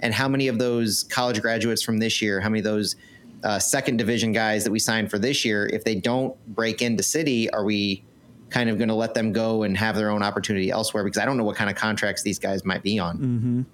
[0.00, 2.96] And how many of those college graduates from this year, how many of those
[3.44, 7.02] uh, second division guys that we signed for this year, if they don't break into
[7.02, 8.04] City, are we
[8.48, 11.04] kind of going to let them go and have their own opportunity elsewhere?
[11.04, 13.66] Because I don't know what kind of contracts these guys might be on.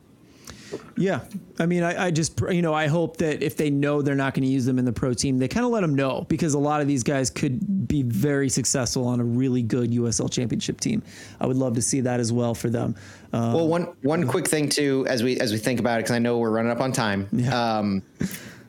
[0.96, 1.20] Yeah,
[1.58, 4.34] I mean, I, I just you know I hope that if they know they're not
[4.34, 6.54] going to use them in the pro team, they kind of let them know because
[6.54, 10.80] a lot of these guys could be very successful on a really good USL Championship
[10.80, 11.02] team.
[11.40, 12.96] I would love to see that as well for them.
[13.32, 16.16] Um, Well, one one quick thing too, as we as we think about it, because
[16.16, 17.28] I know we're running up on time.
[17.52, 18.02] Um,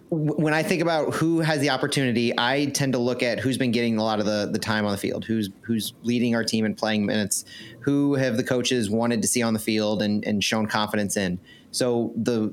[0.09, 3.71] when I think about who has the opportunity, I tend to look at who's been
[3.71, 6.63] getting a lot of the the time on the field, who's who's leading our team
[6.65, 7.43] and playing minutes,
[7.81, 11.39] who have the coaches wanted to see on the field and and shown confidence in.
[11.77, 12.51] So the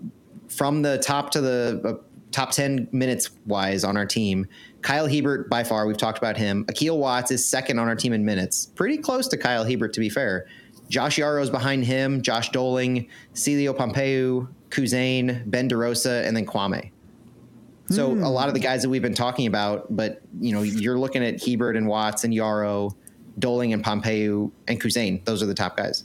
[0.48, 4.46] from the top to the uh, top 10 minutes wise on our team,
[4.82, 6.66] Kyle Hiebert by far, we've talked about him.
[6.68, 10.00] Akil Watts is second on our team in minutes, pretty close to Kyle Hiebert to
[10.00, 10.46] be fair.
[10.90, 16.90] Josh Yaro's behind him, Josh Dolling, Celio Pompeu, Kuzane, Ben DeRosa, and then Kwame.
[17.90, 20.98] So a lot of the guys that we've been talking about, but you know, you're
[20.98, 22.96] looking at Hiebert and Watts and Yarrow,
[23.38, 25.24] Dolling and Pompeu and Kuzane.
[25.24, 26.04] Those are the top guys.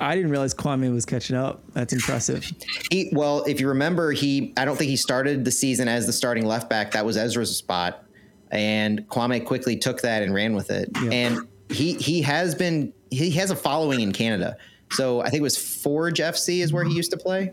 [0.00, 1.62] I didn't realize Kwame was catching up.
[1.72, 2.50] That's impressive.
[2.90, 6.12] He well, if you remember, he I don't think he started the season as the
[6.12, 6.92] starting left back.
[6.92, 8.04] That was Ezra's spot,
[8.50, 10.90] and Kwame quickly took that and ran with it.
[11.02, 11.10] Yeah.
[11.10, 14.56] And he he has been he has a following in Canada.
[14.90, 17.52] So I think it was Forge FC is where he used to play.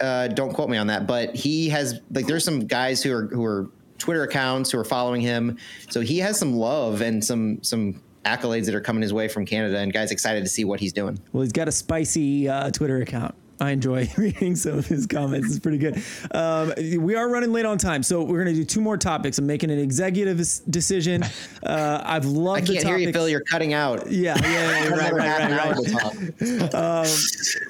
[0.00, 3.26] Uh, don't quote me on that, but he has like there's some guys who are
[3.26, 5.58] who are Twitter accounts who are following him.
[5.90, 9.46] So he has some love and some some accolades that are coming his way from
[9.46, 11.18] Canada, and guys excited to see what he's doing.
[11.32, 13.34] Well, he's got a spicy uh, Twitter account.
[13.60, 15.48] I enjoy reading some of his comments.
[15.50, 16.02] It's pretty good.
[16.32, 19.38] Um, we are running late on time, so we're going to do two more topics.
[19.38, 20.38] I'm making an executive
[20.70, 21.22] decision.
[21.62, 23.12] Uh, I've loved I can't hear you.
[23.12, 23.28] Phil.
[23.28, 24.10] You're cutting out.
[24.10, 26.70] Yeah, yeah, yeah, right, right, right, right.
[26.70, 27.06] talk.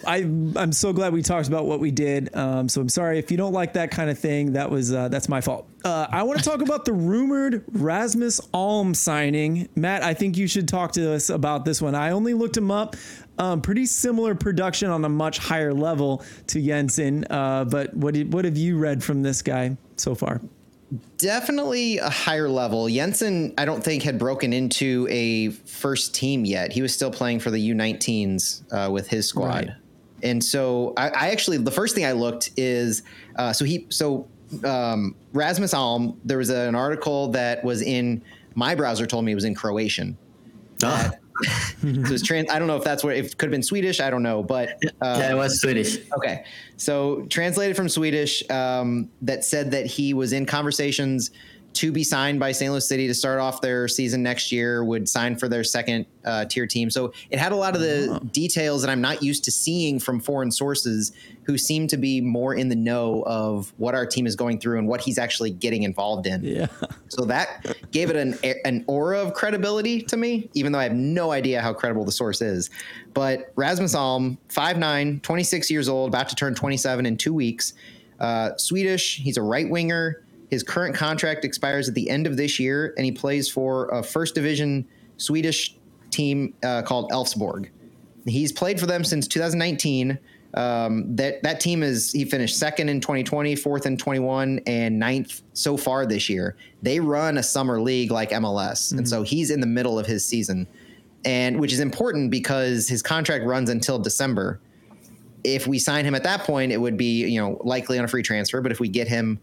[0.06, 0.16] I
[0.56, 2.34] I'm so glad we talked about what we did.
[2.36, 4.52] Um, so I'm sorry if you don't like that kind of thing.
[4.52, 5.68] That was uh, that's my fault.
[5.84, 9.68] Uh, I want to talk about the rumored Rasmus Alm signing.
[9.74, 11.94] Matt, I think you should talk to us about this one.
[11.94, 12.96] I only looked him up.
[13.40, 17.24] Um, pretty similar production on a much higher level to Jensen.
[17.30, 20.42] Uh, but what did, what have you read from this guy so far?
[21.16, 22.86] Definitely a higher level.
[22.88, 26.70] Jensen, I don't think had broken into a first team yet.
[26.70, 29.48] He was still playing for the U19s uh, with his squad.
[29.48, 29.70] Right.
[30.22, 33.04] And so I, I, actually, the first thing I looked is
[33.36, 34.28] uh, so he, so
[34.64, 38.22] um, Rasmus Alm, there was an article that was in
[38.54, 40.18] my browser told me it was in Croatian.
[40.82, 41.12] Ah.
[41.80, 42.50] so it's trans.
[42.50, 44.00] I don't know if that's what it could have been Swedish.
[44.00, 44.70] I don't know, but
[45.00, 45.98] uh, yeah, it was Swedish.
[46.16, 46.44] Okay,
[46.76, 51.30] so translated from Swedish, um, that said that he was in conversations
[51.72, 52.70] to be signed by St.
[52.70, 56.44] Louis City to start off their season next year, would sign for their second uh,
[56.44, 56.90] tier team.
[56.90, 58.18] So it had a lot of the oh.
[58.26, 61.12] details that I'm not used to seeing from foreign sources
[61.44, 64.78] who seem to be more in the know of what our team is going through
[64.78, 66.44] and what he's actually getting involved in.
[66.44, 66.66] Yeah.
[67.08, 70.94] So that gave it an, an aura of credibility to me, even though I have
[70.94, 72.70] no idea how credible the source is.
[73.14, 77.74] But Rasmus Alm, 5'9, 26 years old, about to turn 27 in two weeks.
[78.20, 79.16] Uh, Swedish.
[79.16, 83.04] He's a right winger his current contract expires at the end of this year, and
[83.04, 84.86] he plays for a first division
[85.16, 85.76] Swedish
[86.10, 87.68] team uh, called Elfsborg.
[88.26, 90.18] He's played for them since 2019.
[90.52, 95.42] Um, that that team is he finished second in 2020, fourth in 21, and ninth
[95.52, 96.56] so far this year.
[96.82, 98.98] They run a summer league like MLS, mm-hmm.
[98.98, 100.66] and so he's in the middle of his season,
[101.24, 104.60] and which is important because his contract runs until December.
[105.44, 108.08] If we sign him at that point, it would be you know likely on a
[108.08, 108.60] free transfer.
[108.60, 109.40] But if we get him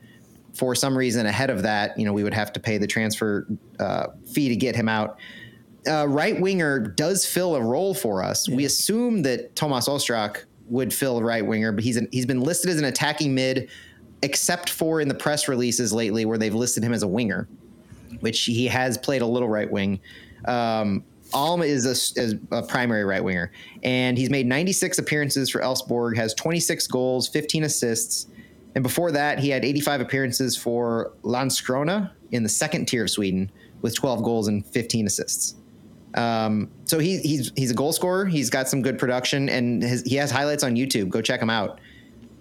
[0.57, 3.47] for some reason ahead of that, you know, we would have to pay the transfer
[3.79, 5.19] uh, fee to get him out.
[5.87, 8.47] Uh, right winger does fill a role for us.
[8.47, 8.55] Yeah.
[8.55, 12.41] We assume that Tomas Ostrak would fill a right winger, but he's an, he's been
[12.41, 13.69] listed as an attacking mid,
[14.23, 17.47] except for in the press releases lately where they've listed him as a winger,
[18.19, 19.99] which he has played a little right wing.
[20.45, 21.03] Um,
[21.33, 23.51] Alm is a, is a, primary right winger,
[23.83, 28.27] and he's made 96 appearances for Elfsborg, has 26 goals, 15 assists.
[28.78, 33.51] And before that, he had 85 appearances for Landskrona in the second tier of Sweden
[33.82, 35.55] with 12 goals and 15 assists.
[36.13, 38.28] Um, so he, he's he's a goal scorer.
[38.28, 41.09] He's got some good production, and his, he has highlights on YouTube.
[41.09, 41.80] Go check him out.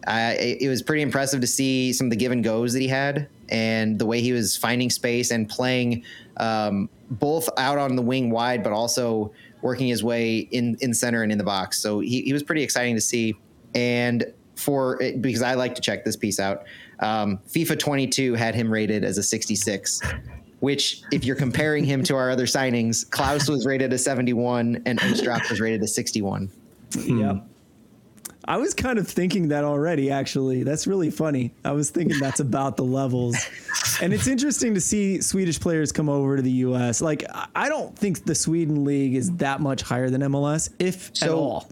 [0.06, 2.82] Uh, it, it, was pretty impressive to see some of the give and goes that
[2.82, 6.04] he had, and the way he was finding space and playing
[6.36, 9.32] um, both out on the wing wide, but also
[9.62, 11.80] working his way in in center and in the box.
[11.80, 13.34] So he, he was pretty exciting to see.
[13.74, 16.64] And for because I like to check this piece out.
[17.00, 20.00] Um, FIFA 22 had him rated as a 66,
[20.60, 24.98] which, if you're comparing him to our other signings, Klauss was rated a 71 and
[25.00, 26.50] Ostrak was rated a 61.
[27.04, 27.40] Yeah.
[28.48, 30.62] I was kind of thinking that already, actually.
[30.62, 31.52] That's really funny.
[31.64, 33.36] I was thinking that's about the levels.
[34.00, 37.00] And it's interesting to see Swedish players come over to the US.
[37.00, 37.24] Like,
[37.56, 41.32] I don't think the Sweden league is that much higher than MLS, if so, at
[41.32, 41.68] all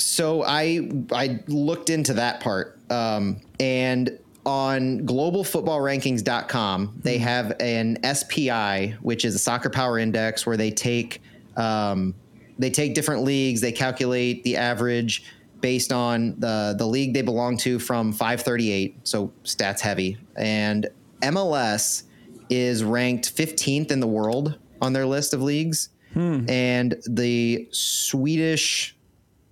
[0.00, 7.24] so I I looked into that part, um, and on globalfootballrankings.com, they hmm.
[7.24, 11.22] have an SPI, which is a soccer power index, where they take
[11.56, 12.14] um,
[12.58, 15.24] they take different leagues, they calculate the average
[15.60, 20.88] based on the the league they belong to from 538, so stats heavy, and
[21.22, 22.04] MLS
[22.48, 26.48] is ranked 15th in the world on their list of leagues, hmm.
[26.48, 28.96] and the Swedish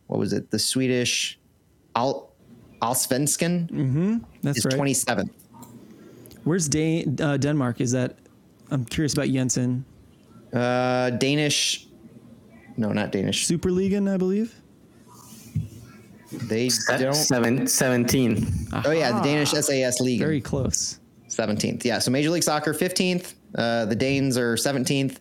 [0.08, 0.50] what was it?
[0.50, 1.38] The Swedish
[1.94, 2.32] Al
[2.82, 4.16] Allsvenskan mm-hmm.
[4.42, 4.74] That's is right.
[4.74, 5.30] 27th.
[6.44, 7.80] Where's Dan- uh, Denmark?
[7.80, 8.16] Is that?
[8.70, 9.84] I'm curious about Jensen.
[10.52, 11.86] Uh, Danish.
[12.76, 13.46] No, not Danish.
[13.46, 14.54] Superligaen, I believe.
[16.32, 17.14] They don't.
[17.14, 18.46] Seven, 17.
[18.72, 18.82] Aha.
[18.86, 20.20] Oh yeah, the Danish SAS league.
[20.20, 21.00] Very close.
[21.28, 21.84] 17th.
[21.84, 21.98] Yeah.
[21.98, 23.34] So Major League Soccer 15th.
[23.54, 25.18] Uh, the Danes are 17th,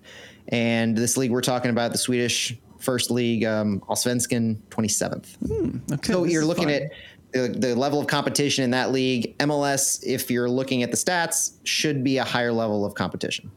[0.50, 5.36] and this league we're talking about, the Swedish first league, um, Allsvenskan 27th.
[5.38, 6.92] Hmm, okay, so you're looking at
[7.34, 9.38] the, the, level of competition in that league.
[9.40, 13.52] MLS, if you're looking at the stats, should be a higher level of competition.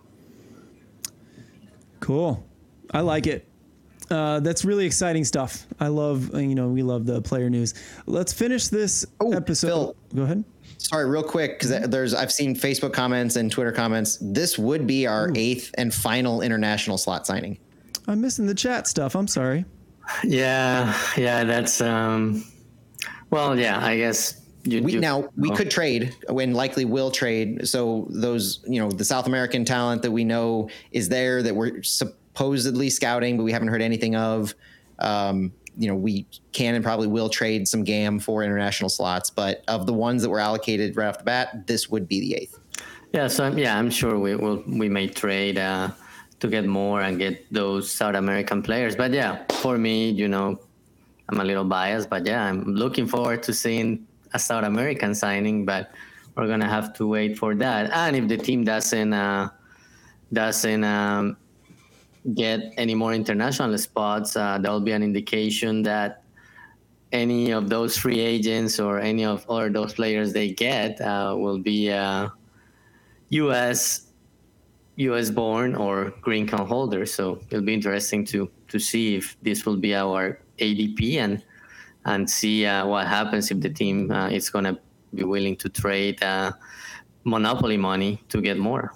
[2.00, 2.44] Cool.
[2.92, 3.46] I like it.
[4.10, 5.66] Uh, that's really exciting stuff.
[5.78, 7.74] I love, you know, we love the player news.
[8.06, 9.68] Let's finish this oh, episode.
[9.68, 10.44] Phil, Go ahead.
[10.78, 14.18] Sorry, real quick, because there's I've seen Facebook comments and Twitter comments.
[14.20, 15.34] This would be our Ooh.
[15.36, 17.58] eighth and final international slot signing.
[18.10, 19.14] I'm missing the chat stuff.
[19.14, 19.64] I'm sorry.
[20.24, 22.44] Yeah, yeah, that's um.
[23.30, 24.36] Well, yeah, I guess.
[24.64, 25.54] You, we, you, now we oh.
[25.54, 27.66] could trade when likely will trade.
[27.66, 31.82] So those, you know, the South American talent that we know is there that we're
[31.82, 34.54] supposedly scouting, but we haven't heard anything of.
[34.98, 39.62] Um, you know, we can and probably will trade some GAM for international slots, but
[39.68, 42.58] of the ones that were allocated right off the bat, this would be the eighth.
[43.14, 45.90] Yeah, so yeah, I'm sure we will we may trade uh,
[46.40, 48.96] to get more and get those South American players.
[48.96, 50.58] But yeah, for me, you know,
[51.28, 55.64] I'm a little biased, but yeah, I'm looking forward to seeing a South American signing.
[55.64, 55.92] But
[56.36, 57.90] we're gonna have to wait for that.
[57.92, 59.50] And if the team doesn't uh,
[60.32, 61.36] doesn't um,
[62.34, 66.22] get any more international spots, uh, that will be an indication that
[67.12, 71.58] any of those free agents or any of or those players they get uh, will
[71.58, 72.28] be uh,
[73.30, 74.09] U.S.
[75.08, 75.30] U.S.
[75.30, 77.06] born or green card holder.
[77.06, 81.42] So it'll be interesting to to see if this will be our ADP and
[82.04, 84.78] and see uh, what happens if the team uh, is going to
[85.14, 86.52] be willing to trade uh,
[87.24, 88.92] monopoly money to get more.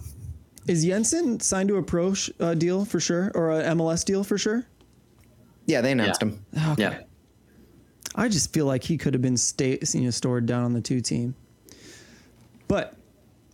[0.66, 4.24] Is Jensen signed to a pro sh- uh, deal for sure or a MLS deal
[4.24, 4.64] for sure?
[5.66, 6.28] Yeah, they announced Yeah.
[6.28, 6.46] him.
[6.72, 6.82] Okay.
[6.82, 7.00] Yeah.
[8.14, 10.80] I just feel like he could have been sta- you know, stored down on the
[10.80, 11.34] two team.
[12.68, 12.94] But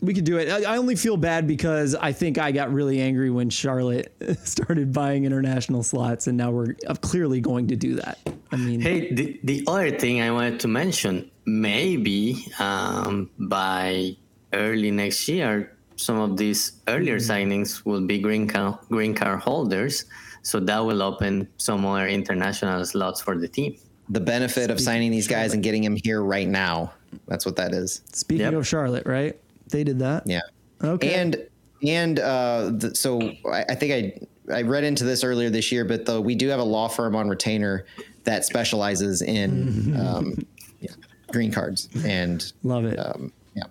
[0.03, 0.49] we could do it.
[0.51, 4.13] I, I only feel bad because I think I got really angry when Charlotte
[4.45, 8.19] started buying international slots, and now we're uh, clearly going to do that.
[8.53, 14.17] I mean, Hey, the, the other thing I wanted to mention, maybe um, by
[14.53, 20.07] early next year, some of these earlier signings will be green card, green card holders.
[20.43, 23.77] So that will open some more international slots for the team.
[24.09, 26.95] The benefit of signing these guys and getting them here right now.
[27.29, 28.01] That's what that is.
[28.13, 28.55] speaking Yep.
[28.55, 29.39] of Charlotte, right?
[29.71, 30.25] They did that.
[30.27, 30.41] Yeah.
[30.83, 31.15] Okay.
[31.15, 31.47] And
[31.87, 35.85] and uh, th- so I, I think I I read into this earlier this year,
[35.85, 37.85] but though we do have a law firm on retainer
[38.25, 40.35] that specializes in um,
[40.81, 40.91] yeah,
[41.33, 42.97] green cards and Love it.
[42.99, 43.65] um, yeah.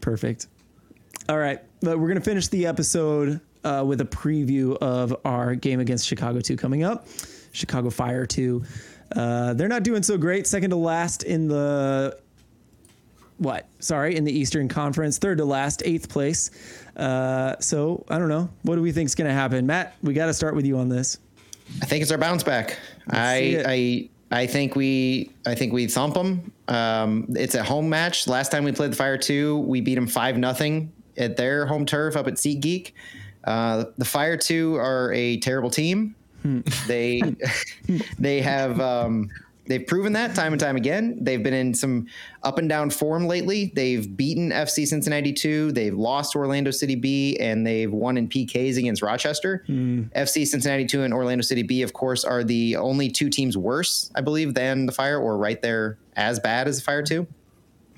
[0.00, 0.48] Perfect.
[1.28, 5.80] All right, but we're gonna finish the episode uh, with a preview of our game
[5.80, 7.06] against Chicago 2 coming up.
[7.52, 8.62] Chicago Fire 2.
[9.14, 10.46] Uh, they're not doing so great.
[10.46, 12.18] Second to last in the
[13.40, 13.66] what?
[13.80, 15.18] Sorry, in the Eastern Conference.
[15.18, 16.50] Third to last, eighth place.
[16.96, 18.50] Uh, so I don't know.
[18.62, 19.96] What do we think is gonna happen, Matt?
[20.02, 21.18] We got to start with you on this.
[21.82, 22.78] I think it's our bounce back.
[23.08, 23.64] I.
[23.66, 26.52] I I think we I think we thump them.
[26.68, 28.28] Um, it's a home match.
[28.28, 31.84] Last time we played the Fire Two, we beat them five nothing at their home
[31.84, 32.92] turf up at SeatGeek.
[33.44, 36.14] Uh, the Fire Two are a terrible team.
[36.42, 36.60] Hmm.
[36.86, 37.22] They
[38.18, 39.30] they have um,
[39.70, 41.16] they've proven that time and time again.
[41.20, 42.08] They've been in some
[42.42, 43.70] up and down form lately.
[43.72, 48.76] They've beaten FC Cincinnati 2, they've lost Orlando City B, and they've won in PKs
[48.78, 49.64] against Rochester.
[49.68, 54.10] FC Cincinnati 2 and Orlando City B, of course, are the only two teams worse,
[54.16, 57.24] I believe, than the Fire, or right there as bad as the Fire 2.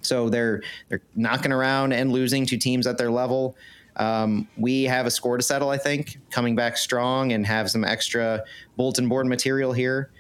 [0.03, 3.57] So they're they're knocking around and losing to teams at their level.
[3.97, 7.85] Um, we have a score to settle, I think, coming back strong and have some
[7.85, 8.43] extra
[8.77, 10.11] bulletin board material here.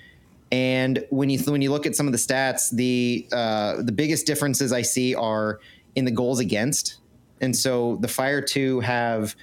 [0.53, 4.27] And when you when you look at some of the stats, the uh, the biggest
[4.27, 5.61] differences I see are
[5.97, 6.99] in the goals against.
[7.41, 9.35] And so the Fire Two have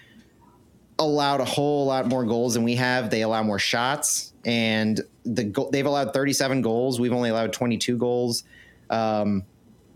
[0.99, 3.10] allowed a whole lot more goals than we have.
[3.10, 6.99] They allow more shots, and the go- they've allowed 37 goals.
[6.99, 8.43] We've only allowed 22 goals.
[8.91, 9.43] Um,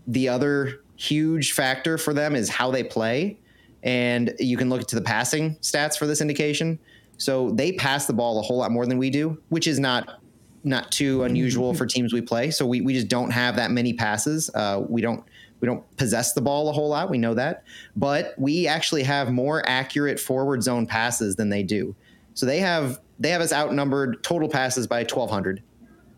[0.08, 3.38] the other huge factor for them is how they play,
[3.84, 6.80] and you can look to the passing stats for this indication.
[7.18, 10.20] So they pass the ball a whole lot more than we do, which is not
[10.64, 12.50] not too unusual for teams we play.
[12.50, 14.50] So we, we just don't have that many passes.
[14.54, 15.24] Uh, we don't
[15.60, 17.08] we don't possess the ball a whole lot.
[17.08, 17.64] We know that,
[17.96, 21.94] but we actually have more accurate forward zone passes than they do.
[22.34, 25.62] So they have they have us outnumbered total passes by 1,200.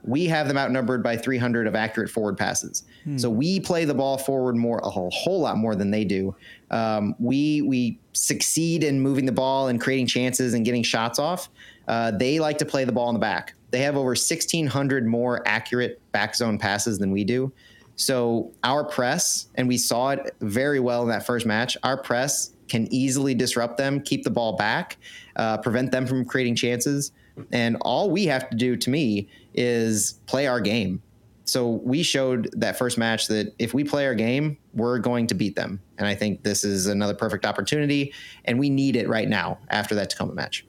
[0.02, 2.84] We have them outnumbered by 300 of accurate forward passes.
[3.18, 6.34] So we play the ball forward more a whole, whole lot more than they do.
[6.70, 11.48] Um, we we succeed in moving the ball and creating chances and getting shots off.
[11.86, 13.54] Uh, they like to play the ball in the back.
[13.76, 17.52] They have over 1,600 more accurate back zone passes than we do.
[17.96, 21.76] So our press, and we saw it very well in that first match.
[21.82, 24.96] Our press can easily disrupt them, keep the ball back,
[25.36, 27.12] uh, prevent them from creating chances.
[27.52, 31.02] And all we have to do, to me, is play our game.
[31.44, 35.34] So we showed that first match that if we play our game, we're going to
[35.34, 35.82] beat them.
[35.98, 38.14] And I think this is another perfect opportunity,
[38.46, 40.64] and we need it right now after that Tacoma match.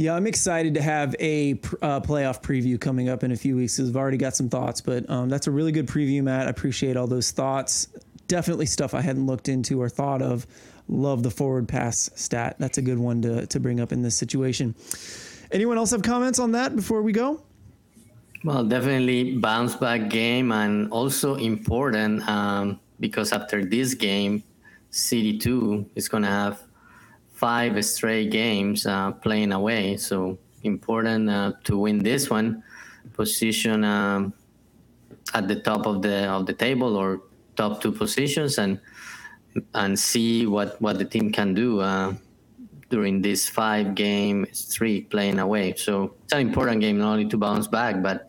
[0.00, 3.78] Yeah, I'm excited to have a uh, playoff preview coming up in a few weeks.
[3.78, 6.46] I've already got some thoughts, but um, that's a really good preview, Matt.
[6.46, 7.88] I appreciate all those thoughts.
[8.26, 10.46] Definitely stuff I hadn't looked into or thought of.
[10.88, 12.56] Love the forward pass stat.
[12.58, 14.74] That's a good one to, to bring up in this situation.
[15.52, 17.42] Anyone else have comments on that before we go?
[18.42, 24.44] Well, definitely bounce back game and also important um, because after this game,
[24.88, 26.58] City 2 is going to have
[27.40, 29.96] five straight games uh, playing away.
[29.96, 32.62] So important uh, to win this one
[33.14, 34.34] position um,
[35.32, 37.22] at the top of the of the table or
[37.56, 38.78] top two positions and
[39.74, 42.12] and see what what the team can do uh,
[42.90, 45.74] during this five game streak playing away.
[45.76, 48.28] So it's an important game not only to bounce back, but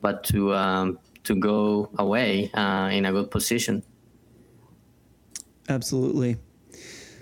[0.00, 3.82] but to um, to go away uh, in a good position.
[5.68, 6.38] Absolutely.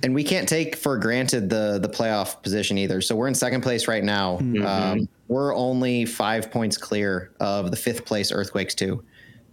[0.03, 3.01] And we can't take for granted the the playoff position either.
[3.01, 4.39] So we're in second place right now.
[4.65, 9.03] Um, we're only five points clear of the fifth place Earthquakes too.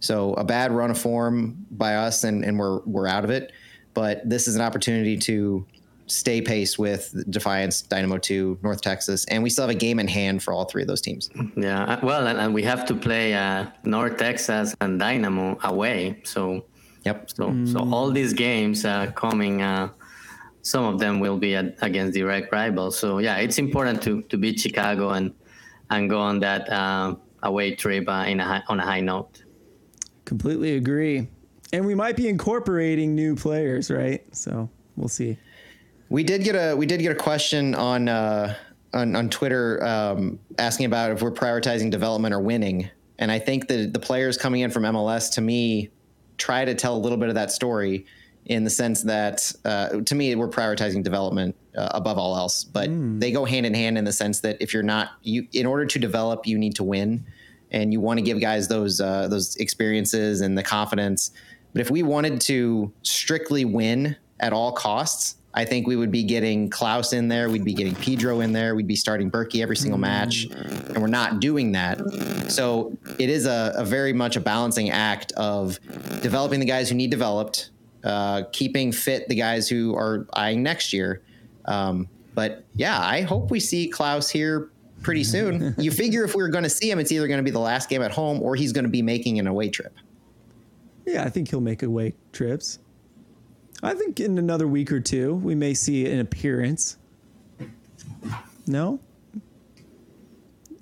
[0.00, 3.52] So a bad run of form by us, and and we're we're out of it.
[3.94, 5.66] But this is an opportunity to
[6.06, 10.08] stay pace with Defiance, Dynamo two, North Texas, and we still have a game in
[10.08, 11.30] hand for all three of those teams.
[11.56, 16.22] Yeah, uh, well, and, and we have to play uh, North Texas and Dynamo away.
[16.24, 16.64] So
[17.04, 17.30] Yep.
[17.30, 19.62] so so all these games uh, coming.
[19.62, 19.88] Uh,
[20.62, 22.98] some of them will be at, against direct rivals.
[22.98, 25.34] So yeah, it's important to to beat Chicago and
[25.90, 29.42] and go on that uh, away trip uh, in a high, on a high note.
[30.24, 31.28] Completely agree.
[31.72, 34.24] And we might be incorporating new players, right?
[34.34, 35.38] So we'll see.
[36.08, 38.54] We did get a we did get a question on uh,
[38.94, 42.88] on on Twitter um, asking about if we're prioritizing development or winning,
[43.18, 45.90] and I think that the players coming in from MLS to me
[46.38, 48.06] try to tell a little bit of that story
[48.48, 52.88] in the sense that uh, to me we're prioritizing development uh, above all else, but
[53.20, 55.86] they go hand in hand in the sense that if you're not you in order
[55.86, 57.24] to develop you need to win,
[57.70, 61.30] and you want to give guys those uh, those experiences and the confidence.
[61.72, 66.22] But if we wanted to strictly win at all costs, I think we would be
[66.22, 67.50] getting Klauss in there.
[67.50, 68.74] We'd be getting Pedro in there.
[68.74, 71.98] We'd be starting Berkey every single match, and we're not doing that.
[72.50, 75.78] So it is a, a very much a balancing act of
[76.22, 77.70] developing the guys who need developed,
[78.04, 81.22] uh, keeping fit the guys who are eyeing next year.
[81.64, 84.70] Um, but yeah, I hope we see Klauss here
[85.02, 85.74] pretty soon.
[85.78, 87.58] you figure if we are going to see him, it's either going to be the
[87.58, 89.94] last game at home or he's going to be making an away trip.
[91.06, 92.78] Yeah, I think he'll make away trips.
[93.82, 96.96] I think in another week or two we may see an appearance.
[98.66, 99.00] No.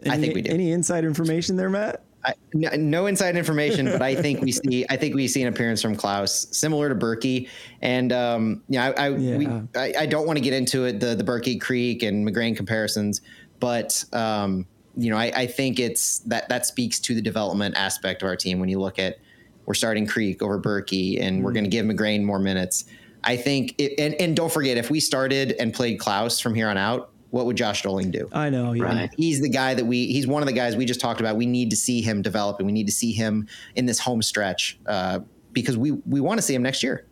[0.02, 0.50] Any, I think we do.
[0.50, 2.02] Any inside information there, Matt?
[2.26, 4.84] I, no, no inside information, but I think we see.
[4.90, 7.48] I think we see an appearance from Klauss, similar to Berkey,
[7.82, 9.46] and um, yeah, I, I, we,
[9.76, 13.20] I, I don't want to get into it, the the Berkey Creek and McGrain comparisons,
[13.60, 14.66] but um,
[14.96, 18.36] you know, I, I think it's that that speaks to the development aspect of our
[18.36, 18.58] team.
[18.58, 19.18] When you look at
[19.66, 22.86] we're starting Creek over Berkey, and we're going to give McGrain more minutes.
[23.24, 26.68] I think, it, and and don't forget, if we started and played Klauss from here
[26.68, 28.28] on out, what would Josh Dolling do?
[28.32, 28.72] I know.
[28.72, 28.84] Yeah.
[28.84, 29.14] Right.
[29.16, 31.46] he's the guy that we he's one of the guys we just talked about we
[31.46, 34.78] need to see him develop and we need to see him in this home stretch
[34.86, 35.20] uh,
[35.52, 37.06] because we we want to see him next year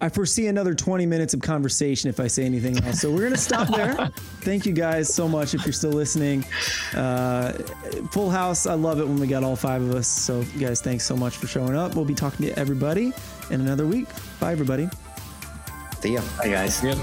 [0.00, 3.00] I foresee another 20 minutes of conversation if I say anything else.
[3.00, 3.94] So we're going to stop there.
[4.42, 6.44] Thank you guys so much if you're still listening.
[6.94, 7.52] Uh,
[8.12, 8.66] full house.
[8.66, 10.06] I love it when we got all five of us.
[10.06, 11.94] So, guys, thanks so much for showing up.
[11.94, 13.14] We'll be talking to everybody
[13.50, 14.08] in another week.
[14.40, 14.90] Bye, everybody.
[16.00, 16.82] see ya Bye, guys.
[16.84, 16.98] Yep.